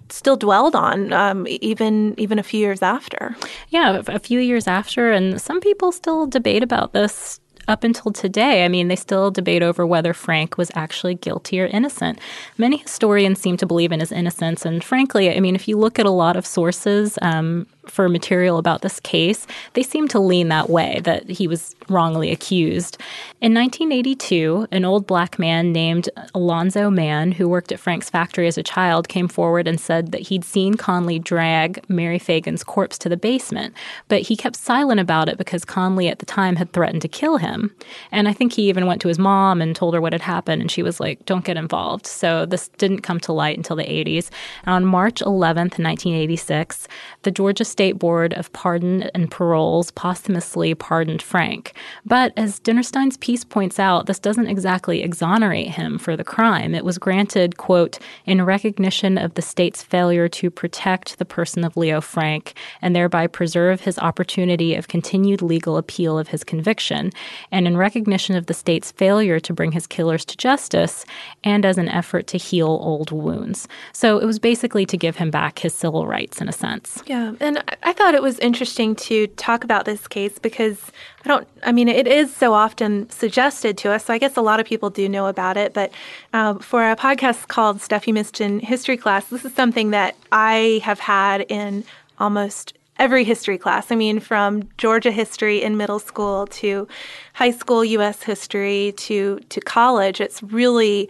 still 0.10 0.38
dwelled 0.38 0.76
on 0.76 1.14
um, 1.14 1.46
even 1.48 2.16
even 2.18 2.40
a 2.40 2.44
few 2.44 2.60
years 2.60 2.82
after. 2.82 3.36
Yeah, 3.70 4.02
a 4.08 4.20
few 4.20 4.40
years 4.40 4.68
after, 4.68 5.12
and 5.12 5.40
some 5.42 5.60
people 5.60 5.92
still 5.92 6.26
debate 6.26 6.64
about 6.64 6.94
this 6.94 7.40
up 7.68 7.84
until 7.84 8.12
today. 8.14 8.64
I 8.64 8.70
mean, 8.70 8.88
they 8.88 8.96
still 8.96 9.30
debate 9.30 9.62
over 9.62 9.86
whether 9.86 10.14
Frank 10.14 10.58
was 10.58 10.72
actually 10.74 11.16
guilty 11.16 11.60
or 11.60 11.66
innocent. 11.66 12.20
Many 12.58 12.78
historians 12.78 13.42
seem 13.42 13.58
to 13.58 13.66
believe 13.66 13.92
in 13.92 14.00
his 14.00 14.12
innocence, 14.12 14.66
and 14.66 14.84
frankly, 14.84 15.36
I 15.36 15.42
mean, 15.42 15.56
if 15.56 15.68
you 15.68 15.78
look 15.78 16.00
at 16.00 16.06
a 16.06 16.12
lot 16.12 16.38
of 16.38 16.46
sources, 16.46 17.20
um, 17.22 17.68
for 17.90 18.10
material 18.10 18.58
about 18.58 18.82
this 18.82 19.00
case, 19.00 19.48
they 19.74 19.84
seem 19.84 20.08
to 20.10 20.20
lean 20.20 20.50
that 20.50 20.70
way, 20.70 21.02
that 21.04 21.30
he 21.30 21.48
was 21.48 21.76
wrongly 21.90 22.32
accused. 22.32 22.98
In 23.42 23.54
1982, 23.54 24.68
an 24.72 24.86
old 24.86 25.08
black 25.08 25.38
man 25.38 25.72
named 25.72 26.10
Alonzo 26.34 26.90
Mann, 26.90 27.32
who 27.32 27.48
worked 27.48 27.72
at 27.72 27.80
Frank's 27.80 28.10
factory 28.10 28.48
as 28.48 28.58
a 28.58 28.64
child, 28.64 29.08
came 29.08 29.28
forward 29.28 29.68
and 29.68 29.80
said 29.80 30.12
that 30.12 30.22
he'd 30.22 30.44
seen 30.44 30.74
Conley 30.74 31.20
drag 31.20 31.88
Mary 31.90 32.20
Fagan's 32.20 32.64
corpse 32.64 32.98
to 32.98 33.10
the 33.10 33.18
basement, 33.18 33.74
but 34.08 34.22
he 34.22 34.36
kept 34.36 34.56
silent 34.56 35.00
about 35.00 35.30
it 35.30 35.38
because 35.38 35.66
Conley 35.66 36.08
at 36.08 36.20
the 36.20 36.26
time 36.26 36.56
had 36.56 36.74
threatened 36.74 37.02
to 37.04 37.08
kill 37.08 37.38
him. 37.38 37.74
And 38.12 38.28
I 38.28 38.34
think 38.34 38.54
he 38.54 38.70
even 38.70 38.86
went 38.86 39.02
to 39.02 39.08
his 39.08 39.20
mom 39.20 39.62
and 39.62 39.76
told 39.76 39.94
her 39.94 40.02
what 40.02 40.14
had 40.14 40.22
happened, 40.22 40.62
and 40.62 40.72
she 40.72 40.84
was 40.84 41.00
like, 41.00 41.26
don't 41.26 41.46
get 41.46 41.58
involved. 41.58 42.08
So 42.08 42.46
this 42.46 42.70
didn't 42.78 43.02
come 43.02 43.20
to 43.22 43.34
light 43.34 43.58
until 43.58 43.76
the 43.76 43.84
80s. 43.84 44.30
And 44.66 44.74
on 44.74 44.86
March 44.86 45.22
11th, 45.22 45.78
1986, 45.78 46.88
the 47.24 47.32
Georgia 47.32 47.66
State 47.78 48.00
Board 48.00 48.34
of 48.34 48.52
Pardon 48.54 49.04
and 49.14 49.30
Paroles 49.30 49.92
posthumously 49.92 50.74
pardoned 50.74 51.22
Frank. 51.22 51.74
But 52.08 52.34
as 52.36 52.58
Dinnerstein's 52.58 53.18
piece 53.18 53.44
points 53.44 53.78
out, 53.78 54.08
this 54.08 54.18
doesn't 54.18 54.48
exactly 54.48 55.04
exonerate 55.04 55.68
him 55.68 56.00
for 56.00 56.18
the 56.18 56.24
crime. 56.24 56.74
It 56.74 56.84
was 56.84 56.98
granted, 56.98 57.58
quote, 57.58 58.00
in 58.26 58.44
recognition 58.44 59.20
of 59.20 59.36
the 59.36 59.44
state's 59.44 59.84
failure 59.84 60.28
to 60.28 60.50
protect 60.50 61.20
the 61.20 61.26
person 61.26 61.64
of 61.64 61.78
Leo 61.78 62.02
Frank 62.02 62.56
and 62.82 62.96
thereby 62.96 63.28
preserve 63.28 63.82
his 63.82 64.00
opportunity 64.00 64.74
of 64.74 64.88
continued 64.88 65.44
legal 65.44 65.78
appeal 65.78 66.18
of 66.18 66.30
his 66.30 66.44
conviction, 66.44 67.12
and 67.52 67.68
in 67.68 67.78
recognition 67.78 68.36
of 68.36 68.48
the 68.48 68.56
state's 68.56 68.92
failure 68.92 69.40
to 69.40 69.54
bring 69.54 69.74
his 69.74 69.86
killers 69.86 70.26
to 70.26 70.36
justice, 70.36 71.06
and 71.44 71.64
as 71.64 71.78
an 71.78 71.90
effort 71.90 72.26
to 72.26 72.40
heal 72.40 72.80
old 72.82 73.12
wounds. 73.12 73.68
So 73.94 74.18
it 74.18 74.26
was 74.26 74.40
basically 74.40 74.88
to 74.88 74.98
give 74.98 75.18
him 75.18 75.30
back 75.30 75.60
his 75.60 75.76
civil 75.76 76.08
rights 76.08 76.42
in 76.42 76.50
a 76.50 76.52
sense. 76.52 77.04
Yeah, 77.06 77.34
and 77.40 77.64
I 77.84 77.94
thought 77.94 78.16
it 78.16 78.22
was 78.22 78.40
interesting 78.40 78.96
to 78.96 79.28
talk 79.28 79.64
about 79.64 79.86
this 79.86 80.08
case 80.08 80.40
because 80.40 80.92
I 81.26 81.28
don't, 81.28 81.48
I 81.64 81.72
mean, 81.72 81.88
it 81.88 82.08
is 82.08 82.34
so 82.36 82.54
often 82.54 83.10
suggested 83.10 83.78
to 83.80 83.92
us. 83.92 84.06
So 84.06 84.14
I 84.14 84.18
guess 84.18 84.38
a 84.38 84.42
lot 84.42 84.60
of 84.60 84.66
people 84.66 84.90
do 84.90 85.10
know 85.10 85.28
about 85.28 85.58
it. 85.58 85.74
But 85.74 85.92
uh, 86.34 86.56
for 86.56 86.90
a 86.90 86.96
podcast 86.96 87.48
called 87.48 87.82
Stuff 87.82 88.08
You 88.08 88.14
Missed 88.14 88.42
in 88.42 88.60
History 88.60 88.98
Class, 88.98 89.28
this 89.28 89.44
is 89.44 89.54
something 89.54 89.92
that 89.92 90.16
I 90.32 90.82
have 90.84 91.00
had 91.00 91.42
in 91.50 91.84
almost 92.20 92.74
every 93.00 93.24
history 93.24 93.58
class. 93.58 93.92
I 93.92 93.96
mean, 93.96 94.20
from 94.20 94.68
Georgia 94.78 95.12
history 95.12 95.62
in 95.62 95.78
middle 95.78 96.00
school 96.00 96.48
to 96.48 96.88
high 97.34 97.52
school 97.52 97.84
U.S. 97.86 98.24
history 98.24 98.94
to 98.98 99.40
to 99.50 99.62
college, 99.62 100.20
it's 100.20 100.42
really 100.42 101.10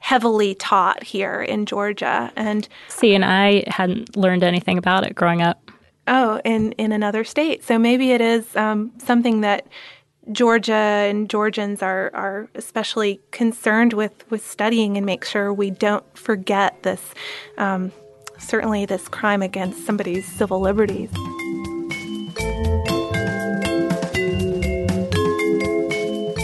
heavily 0.00 0.54
taught 0.54 1.02
here 1.02 1.42
in 1.42 1.66
Georgia. 1.66 2.32
And 2.36 2.68
see, 2.88 3.14
and 3.14 3.24
I 3.24 3.64
hadn't 3.66 4.16
learned 4.16 4.42
anything 4.42 4.78
about 4.78 5.04
it 5.04 5.14
growing 5.14 5.42
up. 5.42 5.67
Oh, 6.08 6.40
in 6.42 6.72
in 6.72 6.90
another 6.92 7.22
state. 7.22 7.62
So 7.62 7.78
maybe 7.78 8.12
it 8.12 8.22
is 8.22 8.56
um, 8.56 8.92
something 8.96 9.42
that 9.42 9.66
Georgia 10.32 10.72
and 10.72 11.28
Georgians 11.28 11.82
are 11.82 12.10
are 12.14 12.48
especially 12.54 13.20
concerned 13.30 13.92
with 13.92 14.28
with 14.30 14.44
studying 14.44 14.96
and 14.96 15.04
make 15.04 15.22
sure 15.22 15.52
we 15.52 15.70
don't 15.70 16.04
forget 16.16 16.82
this. 16.82 17.14
Um, 17.58 17.92
certainly, 18.38 18.86
this 18.86 19.06
crime 19.06 19.42
against 19.42 19.84
somebody's 19.84 20.26
civil 20.26 20.60
liberties. 20.60 21.10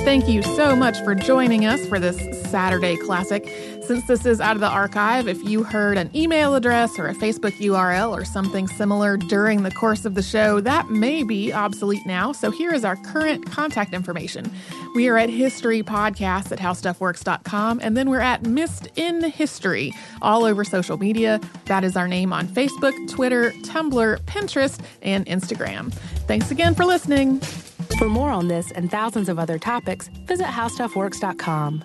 Thank 0.05 0.29
you 0.29 0.42
so 0.42 0.77
much 0.77 1.00
for 1.00 1.14
joining 1.14 1.64
us 1.64 1.85
for 1.87 1.98
this 1.98 2.18
Saturday 2.50 2.96
Classic. 2.98 3.42
Since 3.87 4.07
this 4.07 4.25
is 4.25 4.40
out 4.40 4.57
of 4.57 4.61
the 4.61 4.68
archive, 4.68 5.29
if 5.29 5.44
you 5.44 5.62
heard 5.62 5.99
an 5.99 6.11
email 6.16 6.55
address 6.55 6.99
or 6.99 7.07
a 7.07 7.14
Facebook 7.14 7.53
URL 7.59 8.12
or 8.12 8.25
something 8.25 8.66
similar 8.66 9.18
during 9.18 9.62
the 9.62 9.70
course 9.70 10.07
of 10.07 10.14
the 10.14 10.23
show, 10.23 10.59
that 10.61 10.88
may 10.88 11.23
be 11.23 11.53
obsolete 11.53 12.07
now. 12.07 12.33
So 12.33 12.51
here 12.51 12.73
is 12.73 12.83
our 12.83 12.97
current 12.97 13.44
contact 13.51 13.92
information. 13.92 14.51
We 14.94 15.09
are 15.09 15.18
at 15.18 15.29
History 15.29 15.83
Podcasts 15.83 16.51
at 16.51 16.59
HowStuffWorks.com, 16.59 17.81
and 17.83 17.94
then 17.94 18.09
we're 18.09 18.20
at 18.20 18.47
Missed 18.47 18.88
in 18.97 19.23
History 19.23 19.92
all 20.23 20.47
over 20.47 20.64
social 20.64 20.97
media. 20.97 21.38
That 21.66 21.85
is 21.85 21.94
our 21.94 22.09
name 22.09 22.33
on 22.33 22.47
Facebook, 22.47 22.94
Twitter, 23.11 23.51
Tumblr, 23.64 24.18
Pinterest, 24.23 24.81
and 25.03 25.27
Instagram. 25.27 25.92
Thanks 26.27 26.51
again 26.51 26.75
for 26.75 26.87
listening. 26.87 27.38
For 27.99 28.09
more 28.09 28.31
on 28.31 28.49
this 28.49 28.70
and 28.73 28.90
thousands 28.90 29.29
of 29.29 29.38
other 29.38 29.59
topics, 29.59 30.09
visit 30.27 30.47
HowStuffWorks.com. 30.47 31.85